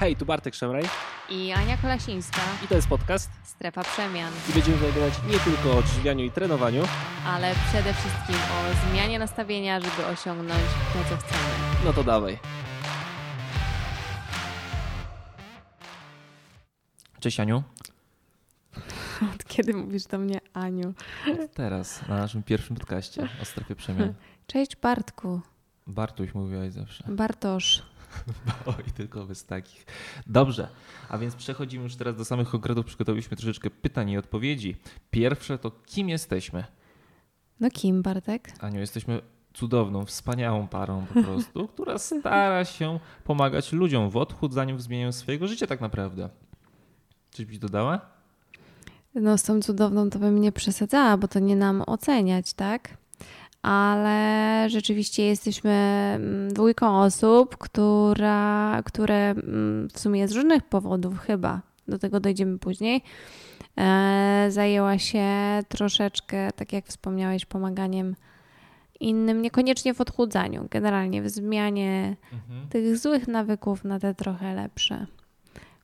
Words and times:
Hej, 0.00 0.16
tu 0.16 0.26
Bartek 0.26 0.54
Szemraj 0.54 0.84
i 1.30 1.52
Ania 1.52 1.76
Kolasińska. 1.76 2.40
i 2.64 2.68
to 2.68 2.74
jest 2.74 2.88
podcast 2.88 3.30
Strefa 3.44 3.82
Przemian, 3.84 4.32
i 4.50 4.52
będziemy 4.52 4.76
rozmawiać 4.76 5.14
nie 5.30 5.38
tylko 5.38 5.70
o 5.70 5.78
odżywianiu 5.78 6.24
i 6.24 6.30
trenowaniu, 6.30 6.82
ale 7.26 7.54
przede 7.68 7.94
wszystkim 7.94 8.34
o 8.34 8.88
zmianie 8.90 9.18
nastawienia, 9.18 9.80
żeby 9.80 10.06
osiągnąć 10.06 10.62
to, 10.92 11.10
co 11.10 11.16
chcemy. 11.16 11.42
no 11.84 11.92
to 11.92 12.04
dawaj. 12.04 12.38
Cześć 17.20 17.40
Aniu. 17.40 17.62
Od 19.34 19.44
kiedy 19.44 19.74
mówisz 19.74 20.04
do 20.04 20.18
mnie 20.18 20.40
Aniu? 20.52 20.94
Teraz 21.54 22.08
na 22.08 22.16
naszym 22.16 22.42
pierwszym 22.42 22.76
podcaście 22.76 23.28
o 23.42 23.44
strefie 23.44 23.76
przemian. 23.76 24.14
Cześć 24.46 24.76
Bartku. 24.76 25.40
Bartuś 25.86 26.34
mówiłaś 26.34 26.72
zawsze. 26.72 27.04
Bartosz. 27.08 27.89
Oj, 28.66 28.84
tylko 28.96 29.24
bez 29.24 29.44
takich. 29.44 29.86
Dobrze, 30.26 30.68
a 31.08 31.18
więc 31.18 31.34
przechodzimy 31.34 31.84
już 31.84 31.96
teraz 31.96 32.16
do 32.16 32.24
samych 32.24 32.48
konkretów. 32.48 32.86
Przygotowaliśmy 32.86 33.36
troszeczkę 33.36 33.70
pytań 33.70 34.10
i 34.10 34.18
odpowiedzi. 34.18 34.76
Pierwsze 35.10 35.58
to 35.58 35.70
kim 35.70 36.08
jesteśmy? 36.08 36.64
No 37.60 37.70
kim 37.70 38.02
Bartek? 38.02 38.52
Aniu, 38.60 38.80
jesteśmy 38.80 39.20
cudowną, 39.54 40.04
wspaniałą 40.04 40.68
parą 40.68 41.06
po 41.14 41.22
prostu, 41.22 41.68
która 41.74 41.98
stara 41.98 42.64
się 42.64 42.98
pomagać 43.24 43.72
ludziom 43.72 44.10
w 44.10 44.16
odchudzaniu, 44.16 44.76
w 44.76 44.82
zmienianiu 44.82 45.12
swojego 45.12 45.48
życia 45.48 45.66
tak 45.66 45.80
naprawdę. 45.80 46.28
Coś 47.30 47.46
byś 47.46 47.58
dodała? 47.58 48.00
No 49.14 49.38
z 49.38 49.42
tą 49.42 49.62
cudowną 49.62 50.10
to 50.10 50.18
bym 50.18 50.40
nie 50.40 50.52
przesadzała, 50.52 51.16
bo 51.16 51.28
to 51.28 51.38
nie 51.38 51.56
nam 51.56 51.82
oceniać, 51.86 52.54
tak? 52.54 52.99
Ale 53.62 54.66
rzeczywiście 54.70 55.22
jesteśmy 55.22 55.70
mm, 55.70 56.52
dwójką 56.52 57.00
osób, 57.00 57.56
która, 57.56 58.82
które 58.84 59.30
mm, 59.30 59.88
w 59.88 60.00
sumie 60.00 60.28
z 60.28 60.32
różnych 60.32 60.62
powodów 60.62 61.18
chyba, 61.18 61.60
do 61.88 61.98
tego 61.98 62.20
dojdziemy 62.20 62.58
później, 62.58 63.02
e, 63.76 64.46
zajęła 64.48 64.98
się 64.98 65.28
troszeczkę, 65.68 66.52
tak 66.52 66.72
jak 66.72 66.86
wspomniałeś, 66.86 67.44
pomaganiem 67.44 68.16
innym, 69.00 69.42
niekoniecznie 69.42 69.94
w 69.94 70.00
odchudzaniu, 70.00 70.66
generalnie 70.70 71.22
w 71.22 71.28
zmianie 71.28 72.16
tych 72.70 72.98
złych 72.98 73.28
nawyków 73.28 73.84
na 73.84 74.00
te 74.00 74.14
trochę 74.14 74.54
lepsze. 74.54 75.06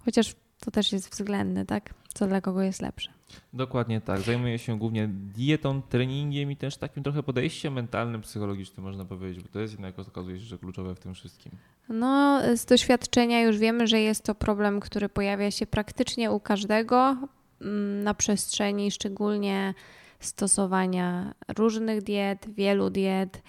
Chociaż 0.04 0.34
to 0.60 0.70
też 0.70 0.92
jest 0.92 1.10
względne, 1.10 1.66
tak? 1.66 1.94
Co 2.14 2.26
dla 2.26 2.40
kogo 2.40 2.62
jest 2.62 2.82
lepsze. 2.82 3.15
Dokładnie 3.52 4.00
tak. 4.00 4.20
Zajmuję 4.20 4.58
się 4.58 4.78
głównie 4.78 5.08
dietą, 5.08 5.82
treningiem 5.82 6.50
i 6.50 6.56
też 6.56 6.76
takim 6.76 7.02
trochę 7.02 7.22
podejściem 7.22 7.72
mentalnym, 7.72 8.20
psychologicznym 8.20 8.86
można 8.86 9.04
powiedzieć, 9.04 9.42
bo 9.42 9.48
to 9.48 9.60
jest 9.60 9.72
jednak 9.72 9.98
okazuje 9.98 10.38
się, 10.38 10.44
że 10.44 10.58
kluczowe 10.58 10.94
w 10.94 10.98
tym 10.98 11.14
wszystkim. 11.14 11.52
No, 11.88 12.40
z 12.56 12.64
doświadczenia 12.64 13.42
już 13.42 13.58
wiemy, 13.58 13.86
że 13.86 14.00
jest 14.00 14.24
to 14.24 14.34
problem, 14.34 14.80
który 14.80 15.08
pojawia 15.08 15.50
się 15.50 15.66
praktycznie 15.66 16.30
u 16.30 16.40
każdego 16.40 17.16
mm, 17.60 18.02
na 18.04 18.14
przestrzeni 18.14 18.90
szczególnie 18.90 19.74
stosowania 20.20 21.34
różnych 21.56 22.02
diet, 22.02 22.46
wielu 22.54 22.90
diet, 22.90 23.42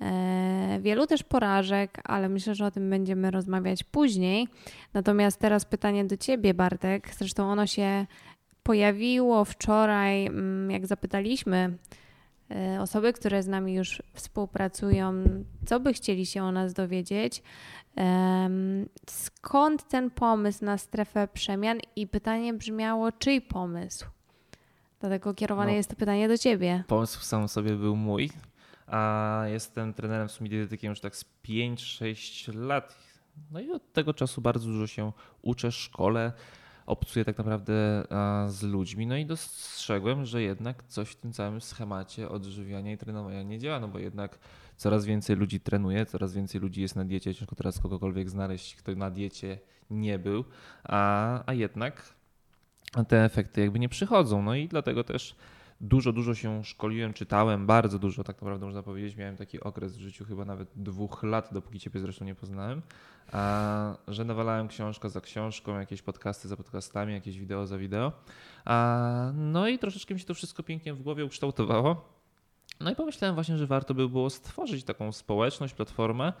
e, 0.00 0.78
wielu 0.80 1.06
też 1.06 1.22
porażek, 1.22 2.00
ale 2.04 2.28
myślę, 2.28 2.54
że 2.54 2.66
o 2.66 2.70
tym 2.70 2.90
będziemy 2.90 3.30
rozmawiać 3.30 3.84
później. 3.84 4.48
Natomiast 4.94 5.40
teraz 5.40 5.64
pytanie 5.64 6.04
do 6.04 6.16
Ciebie, 6.16 6.54
Bartek. 6.54 7.14
Zresztą 7.14 7.50
ono 7.50 7.66
się 7.66 8.06
pojawiło 8.64 9.44
wczoraj, 9.44 10.26
mm, 10.26 10.70
jak 10.70 10.86
zapytaliśmy 10.86 11.78
e, 12.50 12.80
osoby, 12.80 13.12
które 13.12 13.42
z 13.42 13.48
nami 13.48 13.74
już 13.74 14.02
współpracują, 14.12 15.12
co 15.66 15.80
by 15.80 15.92
chcieli 15.92 16.26
się 16.26 16.42
o 16.44 16.52
nas 16.52 16.72
dowiedzieć. 16.74 17.42
Skąd 19.10 19.88
ten 19.88 20.10
pomysł 20.10 20.64
na 20.64 20.78
strefę 20.78 21.28
przemian? 21.28 21.78
I 21.96 22.06
pytanie 22.06 22.54
brzmiało, 22.54 23.12
czyj 23.12 23.40
pomysł? 23.40 24.06
Dlatego 25.00 25.34
kierowane 25.34 25.70
No. 25.70 25.76
jest 25.76 25.90
to 25.90 25.96
pytanie 25.96 26.28
do 26.28 26.38
ciebie. 26.38 26.84
Pomysł 26.88 27.20
sam 27.20 27.48
sobie 27.48 27.76
był 27.76 27.96
mój, 27.96 28.30
a 28.86 29.42
jestem 29.46 29.94
trenerem 29.94 30.28
w 30.28 30.32
sumie 30.32 30.50
dietetykiem 30.50 30.90
już 30.90 31.00
tak 31.00 31.16
z 31.16 31.24
5-6 31.44 32.54
lat. 32.54 32.94
No 33.50 33.60
i 33.60 33.70
od 33.70 33.92
tego 33.92 34.14
czasu 34.14 34.40
bardzo 34.40 34.66
dużo 34.66 34.86
się 34.86 35.12
uczę, 35.42 35.72
szkole, 35.72 36.32
obcuję 36.86 37.24
tak 37.24 37.38
naprawdę 37.38 38.04
z 38.48 38.62
ludźmi. 38.62 39.06
No 39.06 39.16
i 39.16 39.26
dostrzegłem, 39.26 40.24
że 40.24 40.42
jednak 40.42 40.84
coś 40.88 41.08
w 41.08 41.16
tym 41.16 41.32
całym 41.32 41.60
schemacie 41.60 42.28
odżywiania 42.28 42.92
i 42.92 42.98
trenowania 42.98 43.42
nie 43.42 43.58
działa, 43.58 43.80
no 43.80 43.88
bo 43.88 43.98
jednak 43.98 44.38
coraz 44.76 45.04
więcej 45.04 45.36
ludzi 45.36 45.60
trenuje, 45.60 46.06
coraz 46.06 46.34
więcej 46.34 46.60
ludzi 46.60 46.82
jest 46.82 46.96
na 46.96 47.04
diecie. 47.04 47.34
Ciężko 47.34 47.56
teraz 47.56 47.78
kogokolwiek 47.78 48.30
znaleźć, 48.30 48.76
kto 48.76 48.94
na 48.94 49.10
diecie 49.10 49.58
nie 49.90 50.18
był, 50.18 50.44
a, 50.84 51.42
a 51.46 51.52
jednak 51.52 52.14
te 53.08 53.24
efekty 53.24 53.60
jakby 53.60 53.78
nie 53.78 53.88
przychodzą. 53.88 54.42
No 54.42 54.54
i 54.54 54.68
dlatego 54.68 55.04
też 55.04 55.36
dużo, 55.84 56.12
dużo 56.12 56.34
się 56.34 56.64
szkoliłem, 56.64 57.12
czytałem, 57.12 57.66
bardzo 57.66 57.98
dużo 57.98 58.24
tak 58.24 58.36
naprawdę 58.36 58.66
można 58.66 58.82
powiedzieć. 58.82 59.16
Miałem 59.16 59.36
taki 59.36 59.60
okres 59.60 59.96
w 59.96 60.00
życiu 60.00 60.24
chyba 60.24 60.44
nawet 60.44 60.68
dwóch 60.76 61.22
lat, 61.22 61.48
dopóki 61.52 61.80
Ciebie 61.80 62.00
zresztą 62.00 62.24
nie 62.24 62.34
poznałem, 62.34 62.82
a, 63.32 63.96
że 64.08 64.24
nawalałem 64.24 64.68
książkę 64.68 65.08
za 65.08 65.20
książką, 65.20 65.78
jakieś 65.78 66.02
podcasty 66.02 66.48
za 66.48 66.56
podcastami, 66.56 67.12
jakieś 67.12 67.38
wideo 67.38 67.66
za 67.66 67.78
wideo. 67.78 68.12
A, 68.64 69.32
no 69.34 69.68
i 69.68 69.78
troszeczkę 69.78 70.14
mi 70.14 70.20
się 70.20 70.26
to 70.26 70.34
wszystko 70.34 70.62
pięknie 70.62 70.94
w 70.94 71.02
głowie 71.02 71.24
ukształtowało. 71.24 72.08
No 72.80 72.90
i 72.90 72.96
pomyślałem 72.96 73.34
właśnie, 73.34 73.56
że 73.56 73.66
warto 73.66 73.94
by 73.94 74.08
było 74.08 74.30
stworzyć 74.30 74.84
taką 74.84 75.12
społeczność, 75.12 75.74
platformę, 75.74 76.32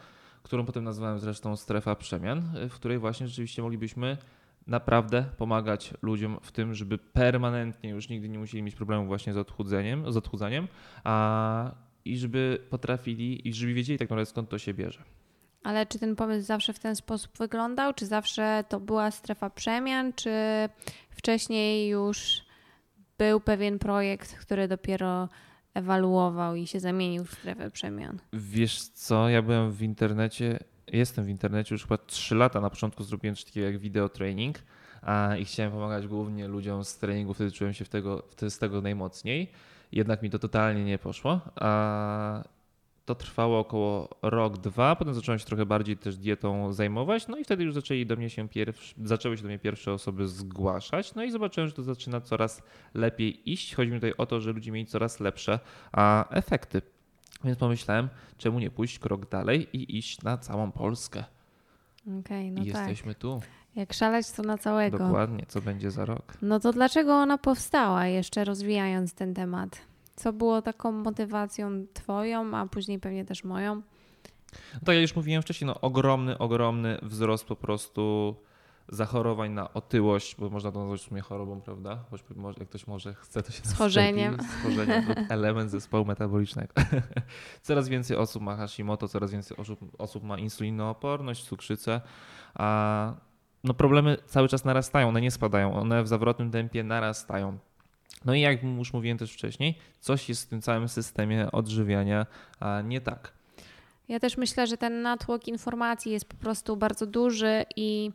którą 0.42 0.66
potem 0.66 0.84
nazwałem 0.84 1.18
zresztą 1.18 1.56
Strefa 1.56 1.96
Przemian, 1.96 2.42
w 2.68 2.74
której 2.74 2.98
właśnie 2.98 3.28
rzeczywiście 3.28 3.62
moglibyśmy 3.62 4.16
naprawdę 4.66 5.24
pomagać 5.38 5.94
ludziom 6.02 6.38
w 6.42 6.52
tym, 6.52 6.74
żeby 6.74 6.98
permanentnie 6.98 7.90
już 7.90 8.08
nigdy 8.08 8.28
nie 8.28 8.38
musieli 8.38 8.62
mieć 8.62 8.74
problemu 8.74 9.06
właśnie 9.06 9.32
z 9.32 9.36
odchudzeniem, 9.36 10.12
z 10.12 10.16
odchudzaniem, 10.16 10.68
a 11.04 11.74
i 12.04 12.18
żeby 12.18 12.58
potrafili 12.70 13.48
i 13.48 13.52
żeby 13.54 13.74
wiedzieli 13.74 13.98
tak 13.98 14.10
naprawdę 14.10 14.30
skąd 14.30 14.48
to 14.48 14.58
się 14.58 14.74
bierze. 14.74 15.02
Ale 15.62 15.86
czy 15.86 15.98
ten 15.98 16.16
pomysł 16.16 16.46
zawsze 16.46 16.72
w 16.72 16.78
ten 16.78 16.96
sposób 16.96 17.38
wyglądał? 17.38 17.94
Czy 17.94 18.06
zawsze 18.06 18.64
to 18.68 18.80
była 18.80 19.10
strefa 19.10 19.50
przemian? 19.50 20.12
Czy 20.12 20.30
wcześniej 21.10 21.88
już 21.88 22.42
był 23.18 23.40
pewien 23.40 23.78
projekt, 23.78 24.34
który 24.38 24.68
dopiero 24.68 25.28
ewaluował 25.74 26.54
i 26.54 26.66
się 26.66 26.80
zamienił 26.80 27.24
w 27.24 27.32
strefę 27.32 27.70
przemian? 27.70 28.18
Wiesz 28.32 28.82
co, 28.82 29.28
ja 29.28 29.42
byłem 29.42 29.72
w 29.72 29.82
internecie, 29.82 30.58
jestem 30.92 31.24
w 31.24 31.28
internecie 31.28 31.74
już 31.74 31.82
chyba 31.82 31.98
3 31.98 32.34
lata. 32.34 32.60
Na 32.60 32.70
początku 32.70 33.04
zrobiłem 33.04 33.36
coś 33.36 33.44
takiego 33.44 33.66
jak 33.66 33.78
video 33.78 34.08
training 34.08 34.58
i 35.38 35.44
chciałem 35.44 35.72
pomagać 35.72 36.06
głównie 36.06 36.48
ludziom 36.48 36.84
z 36.84 36.98
treningu, 36.98 37.34
wtedy 37.34 37.52
czułem 37.52 37.72
się 37.72 37.84
w 37.84 37.88
tego, 37.88 38.22
wtedy 38.30 38.50
z 38.50 38.58
tego 38.58 38.80
najmocniej. 38.80 39.50
Jednak 39.92 40.22
mi 40.22 40.30
to 40.30 40.38
totalnie 40.38 40.84
nie 40.84 40.98
poszło. 40.98 41.40
To 43.04 43.14
trwało 43.14 43.58
około 43.58 44.08
rok, 44.22 44.58
dwa. 44.58 44.96
Potem 44.96 45.14
zacząłem 45.14 45.38
się 45.38 45.44
trochę 45.44 45.66
bardziej 45.66 45.96
też 45.96 46.16
dietą 46.16 46.72
zajmować. 46.72 47.28
No 47.28 47.36
i 47.36 47.44
wtedy 47.44 47.64
już 47.64 47.74
zaczęli 47.74 48.06
do 48.06 48.16
mnie 48.16 48.30
się 48.30 48.48
pierwszy, 48.48 48.94
zaczęły 49.04 49.36
się 49.36 49.42
do 49.42 49.48
mnie 49.48 49.58
pierwsze 49.58 49.92
osoby 49.92 50.28
zgłaszać. 50.28 51.14
No 51.14 51.24
i 51.24 51.30
zobaczyłem, 51.30 51.68
że 51.68 51.74
to 51.74 51.82
zaczyna 51.82 52.20
coraz 52.20 52.62
lepiej 52.94 53.50
iść. 53.52 53.74
Chodzi 53.74 53.90
mi 53.90 53.96
tutaj 53.96 54.14
o 54.18 54.26
to, 54.26 54.40
że 54.40 54.52
ludzie 54.52 54.72
mieli 54.72 54.86
coraz 54.86 55.20
lepsze 55.20 55.58
efekty. 56.30 56.82
Więc 57.44 57.58
pomyślałem, 57.58 58.08
czemu 58.38 58.58
nie 58.58 58.70
pójść 58.70 58.98
krok 58.98 59.28
dalej 59.28 59.68
i 59.72 59.98
iść 59.98 60.22
na 60.22 60.38
całą 60.38 60.72
Polskę. 60.72 61.24
Okej, 62.20 62.50
no 62.50 62.62
I 62.62 62.72
tak. 62.72 62.80
jesteśmy 62.80 63.14
tu. 63.14 63.40
Jak 63.76 63.92
szaleć, 63.92 64.30
to 64.30 64.42
na 64.42 64.58
całego. 64.58 64.98
Dokładnie, 64.98 65.44
co 65.48 65.60
będzie 65.60 65.90
za 65.90 66.04
rok. 66.04 66.34
No 66.42 66.60
to 66.60 66.72
dlaczego 66.72 67.14
ona 67.14 67.38
powstała, 67.38 68.06
jeszcze 68.06 68.44
rozwijając 68.44 69.14
ten 69.14 69.34
temat? 69.34 69.80
Co 70.16 70.32
było 70.32 70.62
taką 70.62 70.92
motywacją 70.92 71.86
twoją, 71.94 72.56
a 72.56 72.66
później 72.66 72.98
pewnie 72.98 73.24
też 73.24 73.44
moją? 73.44 73.74
No 74.74 74.80
tak 74.84 74.94
jak 74.94 75.02
już 75.02 75.16
mówiłem 75.16 75.42
wcześniej, 75.42 75.66
no 75.66 75.80
ogromny, 75.80 76.38
ogromny 76.38 76.98
wzrost 77.02 77.44
po 77.44 77.56
prostu 77.56 78.34
zachorowań 78.88 79.52
na 79.52 79.74
otyłość, 79.74 80.36
bo 80.38 80.50
można 80.50 80.72
to 80.72 80.78
nazwać 80.78 81.00
w 81.00 81.04
sumie 81.04 81.20
chorobą, 81.20 81.60
prawda? 81.60 82.04
Choć 82.10 82.22
jak 82.58 82.68
ktoś 82.68 82.86
może 82.86 83.14
chce, 83.14 83.42
to 83.42 83.52
się 83.52 83.62
Schorzeniem. 83.64 84.36
Schorzeniem. 84.60 85.04
element 85.28 85.70
zespołu 85.70 86.04
metabolicznego. 86.04 86.74
coraz 87.62 87.88
więcej 87.88 88.16
osób 88.16 88.42
ma 88.42 88.56
Hashimoto, 88.56 89.08
coraz 89.08 89.30
więcej 89.30 89.56
osób, 89.56 89.80
osób 89.98 90.24
ma 90.24 90.38
insulinooporność, 90.38 91.44
cukrzycę, 91.44 92.00
a 92.54 93.14
no 93.64 93.74
problemy 93.74 94.16
cały 94.26 94.48
czas 94.48 94.64
narastają, 94.64 95.08
one 95.08 95.20
nie 95.20 95.30
spadają, 95.30 95.74
one 95.74 96.02
w 96.02 96.08
zawrotnym 96.08 96.50
tempie 96.50 96.84
narastają. 96.84 97.58
No 98.24 98.34
i 98.34 98.40
jak 98.40 98.62
już 98.62 98.92
mówiłem 98.92 99.18
też 99.18 99.32
wcześniej, 99.32 99.78
coś 100.00 100.28
jest 100.28 100.46
w 100.46 100.48
tym 100.48 100.62
całym 100.62 100.88
systemie 100.88 101.52
odżywiania 101.52 102.26
nie 102.84 103.00
tak. 103.00 103.32
Ja 104.08 104.20
też 104.20 104.36
myślę, 104.36 104.66
że 104.66 104.76
ten 104.76 105.02
natłok 105.02 105.48
informacji 105.48 106.12
jest 106.12 106.28
po 106.28 106.36
prostu 106.36 106.76
bardzo 106.76 107.06
duży 107.06 107.64
i 107.76 108.10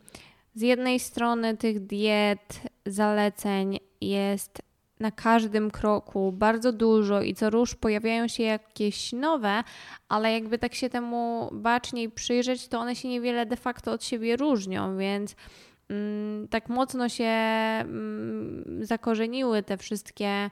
z 0.56 0.62
jednej 0.62 1.00
strony 1.00 1.58
tych 1.58 1.86
diet, 1.86 2.62
zaleceń 2.86 3.80
jest 4.02 4.62
na 5.00 5.12
każdym 5.12 5.72
kroku 5.72 6.32
bardzo 6.32 6.72
dużo 6.72 7.22
i 7.22 7.36
co 7.36 7.50
rusz 7.50 7.76
pojawiają 7.76 8.28
się 8.28 8.44
jakieś 8.44 9.14
nowe, 9.14 9.64
ale 10.10 10.34
jakby 10.34 10.58
tak 10.58 10.76
się 10.76 10.90
temu 10.90 11.50
baczniej 11.52 12.10
przyjrzeć, 12.10 12.68
to 12.68 12.80
one 12.80 12.96
się 12.96 13.08
niewiele 13.08 13.46
de 13.46 13.56
facto 13.56 13.92
od 13.92 14.04
siebie 14.04 14.36
różnią, 14.36 14.98
więc 14.98 15.36
mm, 15.90 16.48
tak 16.48 16.70
mocno 16.70 17.10
się 17.10 17.24
mm, 17.24 18.80
zakorzeniły 18.82 19.64
te 19.64 19.78
wszystkie 19.78 20.50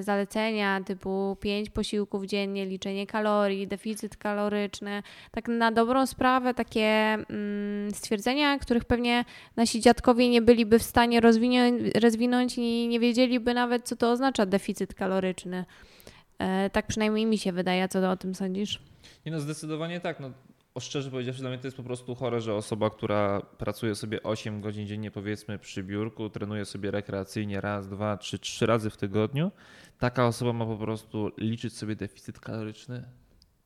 zalecenia 0.00 0.80
typu 0.80 1.36
5 1.40 1.70
posiłków 1.70 2.26
dziennie, 2.26 2.66
liczenie 2.66 3.06
kalorii, 3.06 3.66
deficyt 3.66 4.16
kaloryczny. 4.16 5.02
Tak 5.30 5.48
na 5.48 5.72
dobrą 5.72 6.06
sprawę 6.06 6.54
takie 6.54 6.86
mm, 6.86 7.90
stwierdzenia, 7.94 8.58
których 8.58 8.84
pewnie 8.84 9.24
nasi 9.56 9.80
dziadkowie 9.80 10.28
nie 10.28 10.42
byliby 10.42 10.78
w 10.78 10.82
stanie 10.82 11.20
rozwinąć, 11.20 11.94
rozwinąć 11.94 12.58
i 12.58 12.88
nie 12.88 13.00
wiedzieliby 13.00 13.54
nawet, 13.54 13.88
co 13.88 13.96
to 13.96 14.10
oznacza 14.10 14.46
deficyt 14.46 14.94
kaloryczny. 14.94 15.64
E, 16.38 16.70
tak 16.70 16.86
przynajmniej 16.86 17.26
mi 17.26 17.38
się 17.38 17.52
wydaje. 17.52 17.88
Co 17.88 18.10
o 18.10 18.16
tym 18.16 18.34
sądzisz? 18.34 18.82
Nie 19.26 19.32
no, 19.32 19.40
zdecydowanie 19.40 20.00
tak. 20.00 20.20
No, 20.20 20.30
o 20.74 20.80
szczerze 20.80 21.10
powiedziawszy, 21.10 21.40
dla 21.40 21.50
mnie 21.50 21.58
to 21.58 21.66
jest 21.66 21.76
po 21.76 21.82
prostu 21.82 22.14
chore, 22.14 22.40
że 22.40 22.54
osoba, 22.54 22.90
która 22.90 23.40
pracuje 23.40 23.94
sobie 23.94 24.22
8 24.22 24.60
godzin 24.60 24.86
dziennie, 24.86 25.10
powiedzmy, 25.10 25.58
przy 25.58 25.82
biurku, 25.82 26.30
trenuje 26.30 26.64
sobie 26.64 26.90
rekreacyjnie 26.90 27.60
raz, 27.60 27.88
dwa, 27.88 28.16
trzy, 28.16 28.38
trzy 28.38 28.66
razy 28.66 28.90
w 28.90 28.96
tygodniu, 28.96 29.50
taka 29.98 30.26
osoba 30.26 30.52
ma 30.52 30.66
po 30.66 30.76
prostu 30.76 31.30
liczyć 31.38 31.76
sobie 31.76 31.96
deficyt 31.96 32.40
kaloryczny. 32.40 33.04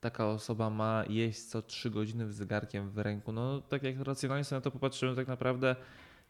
Taka 0.00 0.26
osoba 0.26 0.70
ma 0.70 1.04
jeść 1.08 1.42
co 1.42 1.62
3 1.62 1.90
godziny 1.90 2.32
z 2.32 2.34
zegarkiem 2.34 2.90
w 2.90 2.98
ręku. 2.98 3.32
No, 3.32 3.60
tak 3.60 3.82
jak 3.82 4.00
racjonalnie 4.00 4.44
sobie 4.44 4.56
na 4.56 4.60
to 4.60 4.70
popatrzymy, 4.70 5.16
tak 5.16 5.28
naprawdę 5.28 5.76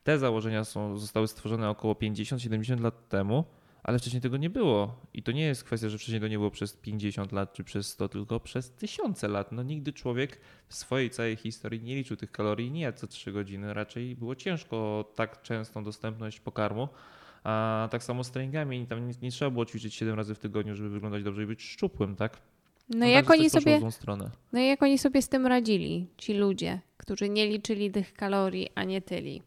te 0.04 0.18
założenia 0.18 0.64
są, 0.64 0.98
zostały 0.98 1.28
stworzone 1.28 1.70
około 1.70 1.94
50-70 1.94 2.80
lat 2.80 3.08
temu 3.08 3.44
ale 3.84 3.98
wcześniej 3.98 4.22
tego 4.22 4.36
nie 4.36 4.50
było. 4.50 5.00
I 5.14 5.22
to 5.22 5.32
nie 5.32 5.42
jest 5.42 5.64
kwestia, 5.64 5.88
że 5.88 5.98
wcześniej 5.98 6.20
to 6.20 6.28
nie 6.28 6.38
było 6.38 6.50
przez 6.50 6.72
50 6.72 7.32
lat 7.32 7.52
czy 7.52 7.64
przez 7.64 7.86
100, 7.86 8.08
tylko 8.08 8.40
przez 8.40 8.70
tysiące 8.70 9.28
lat. 9.28 9.52
No 9.52 9.62
nigdy 9.62 9.92
człowiek 9.92 10.40
w 10.68 10.74
swojej 10.74 11.10
całej 11.10 11.36
historii 11.36 11.82
nie 11.82 11.94
liczył 11.94 12.16
tych 12.16 12.32
kalorii 12.32 12.70
nie 12.70 12.92
co 12.92 13.06
3 13.06 13.32
godziny. 13.32 13.74
Raczej 13.74 14.16
było 14.16 14.34
ciężko 14.34 15.04
tak 15.14 15.42
częstą 15.42 15.84
dostępność 15.84 16.40
pokarmu. 16.40 16.88
A 17.44 17.88
tak 17.90 18.02
samo 18.02 18.24
z 18.24 18.30
treningami, 18.30 18.86
tam 18.86 19.08
nie, 19.08 19.14
nie, 19.22 19.30
trzeba 19.30 19.50
było 19.50 19.66
ćwiczyć 19.66 19.94
7 19.94 20.16
razy 20.16 20.34
w 20.34 20.38
tygodniu, 20.38 20.74
żeby 20.74 20.90
wyglądać 20.90 21.22
dobrze 21.22 21.42
i 21.42 21.46
być 21.46 21.62
szczupłym, 21.62 22.16
tak? 22.16 22.38
No, 22.88 22.98
no 22.98 23.06
jak 23.06 23.30
oni 23.30 23.50
sobie, 23.50 23.80
no 24.52 24.58
jak 24.58 24.82
oni 24.82 24.98
sobie 24.98 25.22
z 25.22 25.28
tym 25.28 25.46
radzili, 25.46 26.08
ci 26.16 26.34
ludzie, 26.34 26.80
którzy 26.96 27.28
nie 27.28 27.46
liczyli 27.46 27.90
tych 27.90 28.14
kalorii, 28.14 28.68
a 28.74 28.84
nie 28.84 29.02
tyli 29.02 29.42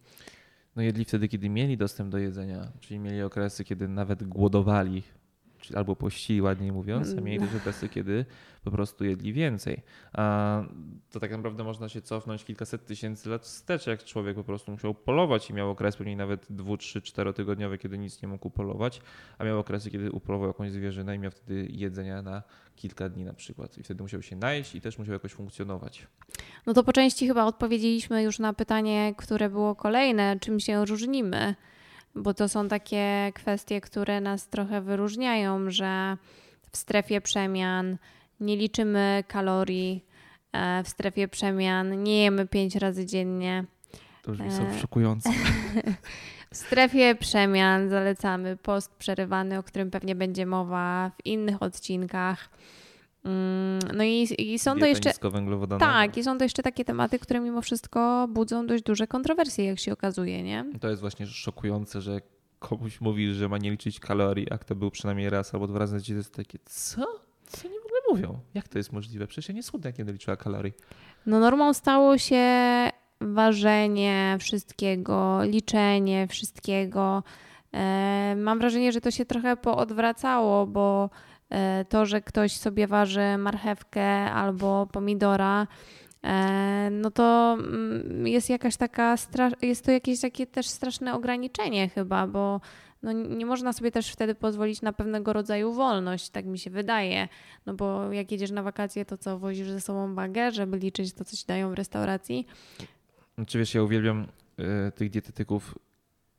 no 0.77 0.83
jedli 0.83 1.06
wtedy, 1.06 1.27
kiedy 1.27 1.50
mieli 1.50 1.77
dostęp 1.77 2.12
do 2.12 2.18
jedzenia, 2.18 2.71
czyli 2.79 3.00
mieli 3.00 3.21
okresy, 3.21 3.63
kiedy 3.63 3.88
nawet 3.88 4.24
głodowali, 4.24 5.03
albo 5.75 5.95
pościli, 5.95 6.42
ładniej 6.42 6.71
mówiąc, 6.71 7.15
a 7.18 7.21
mieli 7.21 7.39
też 7.39 7.56
okresy, 7.56 7.89
kiedy 7.89 8.25
po 8.63 8.71
prostu 8.71 9.06
jedli 9.06 9.33
więcej. 9.33 9.81
A 10.13 10.63
to 11.12 11.19
tak 11.19 11.31
naprawdę 11.31 11.63
można 11.63 11.89
się 11.89 12.01
cofnąć 12.01 12.45
kilkaset 12.45 12.86
tysięcy 12.86 13.30
lat 13.30 13.44
wstecz, 13.44 13.88
jak 13.88 14.04
człowiek 14.04 14.36
po 14.36 14.44
prostu 14.44 14.71
musiał 14.71 14.94
polować 14.94 15.50
i 15.50 15.54
miał 15.54 15.69
okres 15.69 15.95
pewnie 15.95 16.15
nawet 16.15 16.45
dwu, 16.50 16.77
trzy, 16.77 17.01
czterotygodniowy, 17.01 17.77
kiedy 17.77 17.98
nic 17.98 18.21
nie 18.21 18.27
mógł 18.27 18.50
polować, 18.50 19.01
a 19.38 19.44
miał 19.44 19.59
okresy, 19.59 19.92
kiedy 19.92 20.12
upolował 20.12 20.48
jakąś 20.48 20.71
zwierzynę 20.71 21.15
i 21.15 21.19
miał 21.19 21.31
wtedy 21.31 21.68
jedzenia 21.69 22.21
na 22.21 22.44
kilka 22.75 23.10
dni 23.10 23.24
na 23.24 23.33
przykład. 23.33 23.77
I 23.77 23.83
wtedy 23.83 24.03
musiał 24.03 24.21
się 24.21 24.36
najeść 24.36 24.75
i 24.75 24.81
też 24.81 24.98
musiał 24.98 25.13
jakoś 25.13 25.31
funkcjonować. 25.31 26.07
No 26.65 26.74
to 26.74 26.83
po 26.83 26.94
części 26.94 27.27
chyba 27.27 27.45
odpowiedzieliśmy 27.45 28.24
już 28.24 28.39
na 28.39 28.53
pytanie, 28.53 29.13
które 29.18 29.50
było 29.50 29.75
kolejne, 29.75 30.39
czym 30.39 30.60
się 30.60 30.86
różnimy, 30.86 31.56
bo 32.17 32.33
to 32.33 32.49
są 32.49 32.67
takie 32.67 33.31
kwestie, 33.35 33.81
które 33.81 34.21
nas 34.21 34.47
trochę 34.47 34.81
wyróżniają, 34.81 35.71
że 35.71 36.17
w 36.71 36.77
strefie 36.77 37.21
przemian 37.21 37.97
nie 38.39 38.57
liczymy 38.57 39.23
kalorii, 39.27 40.05
e, 40.51 40.83
w 40.83 40.89
strefie 40.89 41.27
przemian 41.27 42.03
nie 42.03 42.23
jemy 42.23 42.47
pięć 42.47 42.75
razy 42.75 43.05
dziennie. 43.05 43.65
To 44.21 44.31
już 44.31 44.39
są 44.39 44.67
e, 44.67 44.79
szokujące. 44.79 45.29
W 46.51 46.57
strefie 46.57 47.15
przemian 47.15 47.89
zalecamy 47.89 48.57
post 48.57 48.95
przerywany, 48.95 49.57
o 49.57 49.63
którym 49.63 49.91
pewnie 49.91 50.15
będzie 50.15 50.45
mowa 50.45 51.11
w 51.21 51.25
innych 51.25 51.63
odcinkach. 51.63 52.49
Mm, 53.23 53.79
no 53.97 54.03
i, 54.03 54.27
i 54.37 54.59
są 54.59 54.79
to 54.79 54.85
jeszcze. 54.85 55.13
Tak, 55.79 56.17
i 56.17 56.23
są 56.23 56.37
to 56.37 56.43
jeszcze 56.43 56.63
takie 56.63 56.85
tematy, 56.85 57.19
które 57.19 57.39
mimo 57.39 57.61
wszystko 57.61 58.27
budzą 58.29 58.67
dość 58.67 58.83
duże 58.83 59.07
kontrowersje, 59.07 59.65
jak 59.65 59.79
się 59.79 59.93
okazuje, 59.93 60.43
nie? 60.43 60.65
To 60.79 60.89
jest 60.89 61.01
właśnie 61.01 61.27
szokujące, 61.27 62.01
że 62.01 62.21
komuś 62.59 63.01
mówi, 63.01 63.33
że 63.33 63.49
ma 63.49 63.57
nie 63.57 63.71
liczyć 63.71 63.99
kalorii, 63.99 64.51
a 64.51 64.57
kto 64.57 64.75
był 64.75 64.91
przynajmniej 64.91 65.29
raz 65.29 65.53
albo 65.53 65.67
dwa 65.67 65.79
razy 65.79 65.95
na 65.95 66.01
to 66.01 66.13
jest 66.13 66.33
takie, 66.33 66.59
co? 66.65 67.01
Co 67.47 67.67
oni 67.67 67.77
w 67.79 67.85
ogóle 67.85 67.99
mówią? 68.11 68.39
Jak 68.53 68.67
to 68.67 68.77
jest 68.77 68.93
możliwe? 68.93 69.27
Przecież 69.27 69.49
ja 69.49 69.55
nie 69.55 69.63
schudnę, 69.63 69.89
jak 69.89 69.97
nie 69.97 70.13
liczyła 70.13 70.37
kalorii. 70.37 70.73
No 71.25 71.39
normą 71.39 71.73
stało 71.73 72.17
się 72.17 72.45
ważenie 73.21 74.37
wszystkiego, 74.39 75.43
liczenie 75.43 76.27
wszystkiego. 76.27 77.23
E, 77.73 78.35
mam 78.37 78.59
wrażenie, 78.59 78.91
że 78.91 79.01
to 79.01 79.11
się 79.11 79.25
trochę 79.25 79.57
poodwracało, 79.57 80.67
bo 80.67 81.09
to, 81.89 82.05
że 82.05 82.21
ktoś 82.21 82.51
sobie 82.51 82.88
waży 82.88 83.38
marchewkę 83.38 84.05
albo 84.31 84.88
pomidora, 84.91 85.67
e, 86.23 86.89
no 86.91 87.11
to 87.11 87.57
mm, 87.59 88.27
jest 88.27 88.49
jakaś 88.49 88.77
taka, 88.77 89.15
jest 89.61 89.85
to 89.85 89.91
jakieś 89.91 90.21
takie 90.21 90.47
też 90.47 90.67
straszne 90.67 91.13
ograniczenie 91.13 91.89
chyba, 91.89 92.27
bo 92.27 92.61
no 93.03 93.11
nie 93.11 93.45
można 93.45 93.73
sobie 93.73 93.91
też 93.91 94.11
wtedy 94.11 94.35
pozwolić 94.35 94.81
na 94.81 94.94
pewnego 94.94 95.33
rodzaju 95.33 95.73
wolność, 95.73 96.29
tak 96.29 96.45
mi 96.45 96.59
się 96.59 96.69
wydaje. 96.69 97.27
No 97.65 97.73
bo 97.73 98.13
jak 98.13 98.31
jedziesz 98.31 98.51
na 98.51 98.63
wakacje, 98.63 99.05
to 99.05 99.17
co, 99.17 99.39
wozisz 99.39 99.69
ze 99.69 99.81
sobą 99.81 100.15
wagę, 100.15 100.51
żeby 100.51 100.77
liczyć 100.77 101.13
to, 101.13 101.25
co 101.25 101.38
ci 101.38 101.45
dają 101.45 101.69
w 101.71 101.73
restauracji? 101.73 102.47
Znaczy 103.35 103.57
wiesz, 103.57 103.73
ja 103.73 103.83
uwielbiam 103.83 104.27
y, 104.88 104.91
tych 104.91 105.09
dietetyków, 105.09 105.75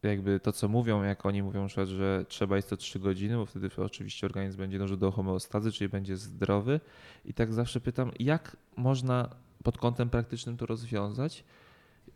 jakby 0.03 0.41
to, 0.41 0.53
co 0.53 0.69
mówią, 0.69 1.03
jak 1.03 1.27
oni 1.27 1.43
mówią, 1.43 1.69
że 1.69 2.25
trzeba 2.29 2.57
jest 2.57 2.71
to 2.71 2.77
3 2.77 2.99
godziny, 2.99 3.37
bo 3.37 3.47
wtedy 3.47 3.71
oczywiście 3.77 4.27
organizm 4.27 4.59
będzie 4.59 4.79
dążył 4.79 4.97
do 4.97 5.11
homeostazy, 5.11 5.73
czyli 5.73 5.89
będzie 5.89 6.17
zdrowy. 6.17 6.81
I 7.25 7.35
tak 7.35 7.53
zawsze 7.53 7.81
pytam, 7.81 8.11
jak 8.19 8.57
można 8.77 9.31
pod 9.63 9.79
kątem 9.79 10.11
praktycznym 10.11 10.57
to 10.57 10.67
rozwiązać? 10.67 11.45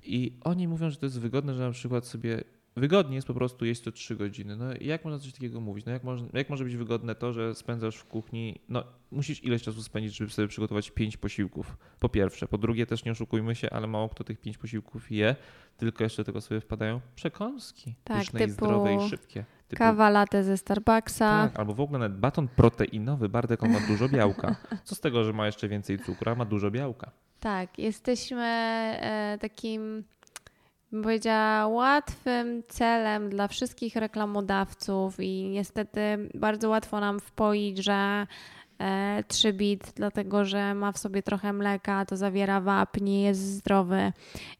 I 0.02 0.32
oni 0.40 0.68
mówią, 0.68 0.90
że 0.90 0.96
to 0.96 1.06
jest 1.06 1.20
wygodne, 1.20 1.54
że 1.54 1.62
na 1.62 1.70
przykład 1.70 2.06
sobie 2.06 2.44
wygodnie 2.76 3.14
jest 3.16 3.26
po 3.26 3.34
prostu 3.34 3.64
jeść 3.64 3.80
to 3.80 3.92
3 3.92 4.16
godziny. 4.16 4.56
No 4.56 4.64
jak 4.80 5.04
można 5.04 5.20
coś 5.20 5.32
takiego 5.32 5.60
mówić? 5.60 5.86
No 5.86 5.92
jak, 5.92 6.04
może, 6.04 6.24
jak 6.32 6.50
może 6.50 6.64
być 6.64 6.76
wygodne 6.76 7.14
to, 7.14 7.32
że 7.32 7.54
spędzasz 7.54 7.96
w 7.96 8.04
kuchni, 8.04 8.60
no 8.68 8.84
musisz 9.10 9.44
ileś 9.44 9.62
czasu 9.62 9.82
spędzić, 9.82 10.16
żeby 10.16 10.30
sobie 10.30 10.48
przygotować 10.48 10.90
5 10.90 11.16
posiłków, 11.16 11.76
po 12.00 12.08
pierwsze. 12.08 12.48
Po 12.48 12.58
drugie 12.58 12.86
też 12.86 13.04
nie 13.04 13.12
oszukujmy 13.12 13.54
się, 13.54 13.70
ale 13.70 13.86
mało 13.86 14.08
kto 14.08 14.24
tych 14.24 14.40
5 14.40 14.58
posiłków 14.58 15.10
je, 15.10 15.36
tylko 15.76 16.04
jeszcze 16.04 16.24
tego 16.24 16.40
sobie 16.40 16.60
wpadają 16.60 17.00
przekąski. 17.14 17.94
Tak, 18.04 18.18
pyszne 18.18 18.40
typu... 18.40 18.50
i 18.50 18.52
zdrowe 18.52 18.94
i 18.94 19.08
szybkie. 19.08 19.44
Typu... 19.68 19.78
Kawa 19.78 20.10
latte 20.10 20.44
ze 20.44 20.56
Starbucksa. 20.56 21.48
Tak, 21.48 21.58
albo 21.58 21.74
w 21.74 21.80
ogóle 21.80 21.98
nawet 21.98 22.18
baton 22.18 22.48
proteinowy, 22.48 23.28
Bardek 23.28 23.62
on 23.62 23.72
ma 23.72 23.80
dużo 23.80 24.08
białka. 24.08 24.56
Co 24.84 24.94
z 24.94 25.00
tego, 25.00 25.24
że 25.24 25.32
ma 25.32 25.46
jeszcze 25.46 25.68
więcej 25.68 25.98
cukru, 25.98 26.30
a 26.30 26.34
ma 26.34 26.44
dużo 26.44 26.70
białka. 26.70 27.10
Tak, 27.40 27.78
jesteśmy 27.78 28.42
e, 29.00 29.38
takim 29.40 30.04
bym 30.92 31.02
powiedziała, 31.02 31.66
łatwym 31.66 32.62
celem 32.68 33.30
dla 33.30 33.48
wszystkich 33.48 33.96
reklamodawców 33.96 35.20
i 35.20 35.48
niestety 35.48 36.00
bardzo 36.34 36.68
łatwo 36.68 37.00
nam 37.00 37.20
wpoić, 37.20 37.78
że 37.78 38.26
3-bit, 39.28 39.88
e, 39.88 39.92
dlatego 39.94 40.44
że 40.44 40.74
ma 40.74 40.92
w 40.92 40.98
sobie 40.98 41.22
trochę 41.22 41.52
mleka, 41.52 42.04
to 42.04 42.16
zawiera 42.16 42.60
wapń, 42.60 43.04
nie 43.04 43.22
jest 43.22 43.40
zdrowy. 43.40 44.12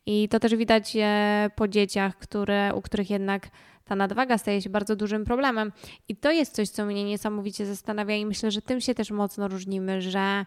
I 0.07 0.29
to 0.29 0.41
też 0.41 0.57
widać 0.57 0.97
e, 0.97 1.51
po 1.57 1.69
dzieciach, 1.69 2.19
które, 2.19 2.75
u 2.75 2.83
których 2.83 3.11
jednak 3.11 3.49
ta 3.85 3.97
nadwaga 3.97 4.39
staje 4.39 4.63
się 4.63 4.71
bardzo 4.71 4.97
dużym 4.97 5.25
problemem. 5.25 5.73
I 6.09 6.17
to 6.17 6.33
jest 6.33 6.55
coś, 6.55 6.69
co 6.69 6.87
mnie 6.87 7.05
niesamowicie 7.05 7.67
zastanawia 7.67 8.17
i 8.17 8.27
myślę, 8.27 8.51
że 8.51 8.63
tym 8.63 8.81
się 8.81 8.95
też 8.95 9.11
mocno 9.11 9.49
różnimy, 9.49 10.03
że 10.03 10.45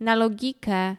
na 0.00 0.14
logikę 0.14 0.96